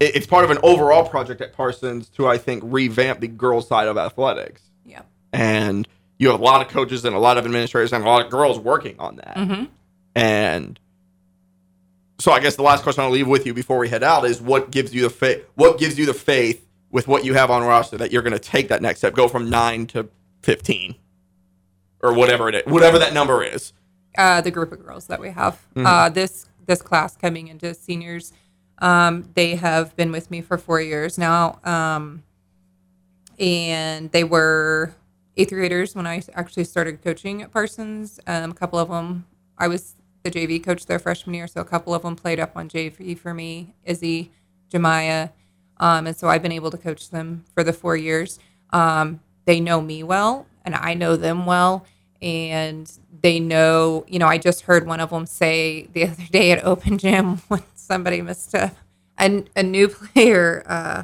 it- 0.00 0.16
it's 0.16 0.26
part 0.26 0.44
of 0.44 0.50
an 0.50 0.58
overall 0.62 1.06
project 1.08 1.40
at 1.40 1.52
Parsons 1.52 2.08
to 2.10 2.26
I 2.26 2.38
think 2.38 2.62
revamp 2.66 3.20
the 3.20 3.28
girls' 3.28 3.68
side 3.68 3.88
of 3.88 3.96
athletics. 3.98 4.62
Yeah. 4.84 5.02
And 5.32 5.86
you 6.18 6.30
have 6.30 6.40
a 6.40 6.42
lot 6.42 6.64
of 6.64 6.68
coaches 6.72 7.04
and 7.04 7.14
a 7.14 7.18
lot 7.18 7.38
of 7.38 7.44
administrators 7.44 7.92
and 7.92 8.04
a 8.04 8.06
lot 8.06 8.24
of 8.24 8.30
girls 8.30 8.58
working 8.58 8.96
on 8.98 9.16
that. 9.16 9.36
Mhm. 9.36 9.68
And 10.14 10.78
so 12.18 12.30
I 12.32 12.40
guess 12.40 12.54
the 12.56 12.62
last 12.62 12.82
question 12.82 13.02
I'll 13.02 13.10
leave 13.10 13.26
with 13.28 13.46
you 13.46 13.54
before 13.54 13.78
we 13.78 13.88
head 13.88 14.02
out 14.04 14.24
is 14.24 14.40
what 14.40 14.70
gives 14.70 14.94
you 14.94 15.02
the 15.02 15.10
faith 15.10 15.44
what 15.54 15.78
gives 15.78 15.98
you 15.98 16.06
the 16.06 16.14
faith 16.14 16.64
with 16.92 17.08
what 17.08 17.24
you 17.24 17.34
have 17.34 17.50
on 17.50 17.64
roster 17.64 17.96
that 17.98 18.12
you're 18.12 18.22
going 18.22 18.32
to 18.34 18.38
take 18.38 18.68
that 18.68 18.80
next 18.82 18.98
step, 19.00 19.14
go 19.14 19.26
from 19.26 19.50
9 19.50 19.86
to 19.88 20.08
15 20.42 20.94
or 22.02 22.12
whatever 22.12 22.48
it 22.48 22.54
is, 22.54 22.62
whatever 22.66 22.98
that 22.98 23.12
number 23.14 23.42
is. 23.42 23.72
uh, 24.18 24.40
the 24.42 24.50
group 24.50 24.70
of 24.72 24.84
girls 24.84 25.06
that 25.06 25.18
we 25.20 25.30
have. 25.30 25.58
Uh, 25.76 26.08
this 26.10 26.46
this 26.66 26.80
class 26.82 27.16
coming 27.16 27.48
into 27.48 27.74
seniors, 27.74 28.32
um, 28.78 29.28
they 29.34 29.56
have 29.56 29.96
been 29.96 30.12
with 30.12 30.30
me 30.30 30.40
for 30.40 30.56
four 30.58 30.80
years 30.80 31.18
now, 31.18 31.58
um, 31.64 32.22
and 33.38 34.10
they 34.12 34.22
were 34.24 34.94
eighth 35.36 35.50
graders 35.50 35.94
when 35.94 36.06
I 36.06 36.22
actually 36.34 36.64
started 36.64 37.02
coaching 37.02 37.42
at 37.42 37.50
Parsons. 37.52 38.20
Um, 38.26 38.50
a 38.50 38.54
couple 38.54 38.78
of 38.78 38.88
them, 38.90 39.26
I 39.58 39.66
was 39.68 39.94
the 40.22 40.30
JV 40.30 40.62
coach 40.62 40.86
their 40.86 40.98
freshman 40.98 41.34
year, 41.34 41.46
so 41.48 41.60
a 41.60 41.64
couple 41.64 41.94
of 41.94 42.02
them 42.02 42.14
played 42.16 42.38
up 42.38 42.52
on 42.56 42.68
JV 42.68 43.18
for 43.18 43.32
me, 43.34 43.74
Izzy, 43.84 44.30
Jemiah, 44.70 45.30
um, 45.82 46.06
and 46.06 46.16
so 46.16 46.28
I've 46.28 46.42
been 46.42 46.52
able 46.52 46.70
to 46.70 46.78
coach 46.78 47.10
them 47.10 47.44
for 47.54 47.64
the 47.64 47.72
four 47.72 47.96
years. 47.96 48.38
Um, 48.70 49.18
they 49.46 49.58
know 49.58 49.80
me 49.80 50.04
well, 50.04 50.46
and 50.64 50.76
I 50.76 50.94
know 50.94 51.16
them 51.16 51.44
well, 51.44 51.84
and 52.22 52.90
they 53.20 53.40
know. 53.40 54.04
You 54.06 54.20
know, 54.20 54.28
I 54.28 54.38
just 54.38 54.60
heard 54.62 54.86
one 54.86 55.00
of 55.00 55.10
them 55.10 55.26
say 55.26 55.88
the 55.92 56.04
other 56.08 56.22
day 56.30 56.52
at 56.52 56.64
Open 56.64 56.98
Gym 56.98 57.36
when 57.48 57.64
somebody 57.74 58.22
missed 58.22 58.54
a 58.54 58.70
a, 59.18 59.44
a 59.56 59.62
new 59.64 59.88
player 59.88 60.62
uh, 60.66 61.02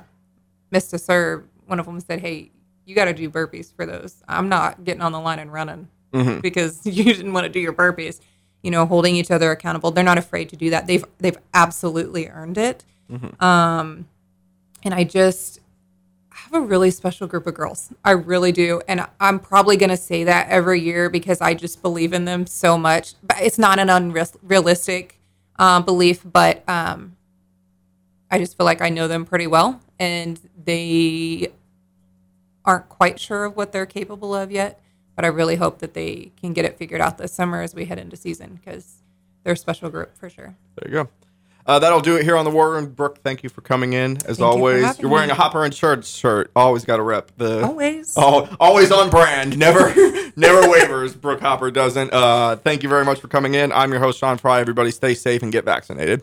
missed 0.71 0.95
a 0.95 0.99
serve. 0.99 1.43
One 1.67 1.81
of 1.81 1.87
them 1.87 1.99
said, 1.99 2.21
"Hey, 2.21 2.53
you 2.87 2.95
got 2.95 3.07
to 3.07 3.12
do 3.12 3.29
burpees 3.29 3.75
for 3.75 3.85
those. 3.85 4.23
I'm 4.29 4.49
not 4.49 4.85
getting 4.85 5.03
on 5.03 5.11
the 5.11 5.21
line 5.21 5.41
and 5.41 5.53
running 5.53 5.88
because 6.41 6.87
you 6.87 7.03
didn't 7.03 7.33
want 7.33 7.47
to 7.47 7.51
do 7.51 7.59
your 7.59 7.73
burpees." 7.73 8.21
You 8.62 8.71
know, 8.71 8.87
holding 8.87 9.17
each 9.17 9.33
other 9.33 9.51
accountable. 9.51 9.91
They're 9.91 10.05
not 10.05 10.19
afraid 10.19 10.51
to 10.51 10.57
do 10.57 10.71
that. 10.71 10.87
They've 10.87 11.05
they've 11.19 11.38
absolutely 11.53 12.29
earned 12.29 12.59
it. 12.59 12.85
Um, 13.41 14.07
and 14.83 14.95
I 14.95 15.05
just 15.05 15.61
have 16.49 16.55
a 16.55 16.61
really 16.61 16.91
special 16.91 17.27
group 17.27 17.47
of 17.47 17.55
girls. 17.55 17.93
I 18.05 18.12
really 18.12 18.53
do. 18.53 18.81
And 18.88 19.07
I'm 19.21 19.38
probably 19.38 19.77
going 19.77 19.91
to 19.91 19.97
say 19.97 20.25
that 20.25 20.49
every 20.49 20.81
year 20.81 21.11
because 21.11 21.41
I 21.41 21.55
just 21.55 21.83
believe 21.83 22.12
in 22.12 22.25
them 22.25 22.47
so 22.47 22.79
much. 22.79 23.14
But 23.23 23.41
it's 23.41 23.59
not 23.59 23.79
an 23.79 23.91
unrealistic 23.91 25.19
um, 25.57 25.85
belief, 25.85 26.23
but 26.25 26.67
um, 26.69 27.17
I 28.31 28.38
just 28.38 28.57
feel 28.57 28.64
like 28.67 28.81
I 28.81 28.88
know 28.88 29.09
them 29.09 29.25
pretty 29.25 29.47
well. 29.47 29.81
And 29.99 30.41
they 30.64 31.49
aren't 32.64 32.88
quite 32.88 33.19
sure 33.19 33.45
of 33.45 33.57
what 33.57 33.73
they're 33.73 33.87
capable 33.87 34.35
of 34.35 34.53
yet. 34.53 34.81
But 35.17 35.25
I 35.25 35.29
really 35.29 35.57
hope 35.57 35.81
that 35.81 35.95
they 35.95 36.31
can 36.41 36.53
get 36.53 36.64
it 36.64 36.79
figured 36.79 37.01
out 37.01 37.19
this 37.19 37.33
summer 37.33 37.61
as 37.61 37.75
we 37.75 37.87
head 37.87 37.99
into 37.99 38.17
season 38.17 38.61
because 38.62 39.03
they're 39.43 39.55
a 39.55 39.57
special 39.57 39.91
group 39.91 40.17
for 40.17 40.31
sure. 40.31 40.55
There 40.77 40.88
you 40.88 40.93
go. 41.05 41.09
Uh, 41.68 41.78
that'll 41.78 42.00
do 42.00 42.16
it 42.16 42.24
here 42.24 42.35
on 42.37 42.46
the 42.46 42.50
War 42.50 42.72
Room. 42.72 42.87
Brooke, 42.87 43.18
thank 43.22 43.42
you 43.42 43.50
for 43.50 43.61
coming 43.61 43.92
in 43.92 44.16
as 44.24 44.38
for 44.38 44.44
always. 44.44 44.83
having 44.83 45.02
You're 45.02 45.11
wearing 45.11 45.28
me. 45.28 45.33
a 45.33 45.37
Hopper 45.37 45.64
and 45.64 45.74
Shirt 45.74 46.04
shirt. 46.07 46.50
Always 46.57 46.85
got 46.87 46.96
to 46.96 47.02
rep 47.02 47.31
the. 47.37 47.62
Always. 47.62 48.14
Oh, 48.16 48.48
always 48.59 48.90
on 48.90 49.11
brand. 49.11 49.59
Never, 49.59 49.92
never 50.37 50.66
wavers. 50.70 51.14
Brooke 51.14 51.40
Hopper 51.40 51.70
doesn't. 51.70 52.11
Uh, 52.11 52.57
thank 52.57 52.83
you 52.83 52.88
very 52.88 53.04
much 53.04 53.20
for 53.20 53.28
coming 53.28 53.52
in. 53.54 53.70
I'm 53.72 53.90
your 53.90 54.00
host 54.00 54.18
Sean 54.18 54.38
Fry. 54.38 54.61
Everybody, 54.61 54.90
stay 54.90 55.12
safe 55.12 55.42
and 55.42 55.52
get 55.52 55.66
vaccinated. 55.66 56.22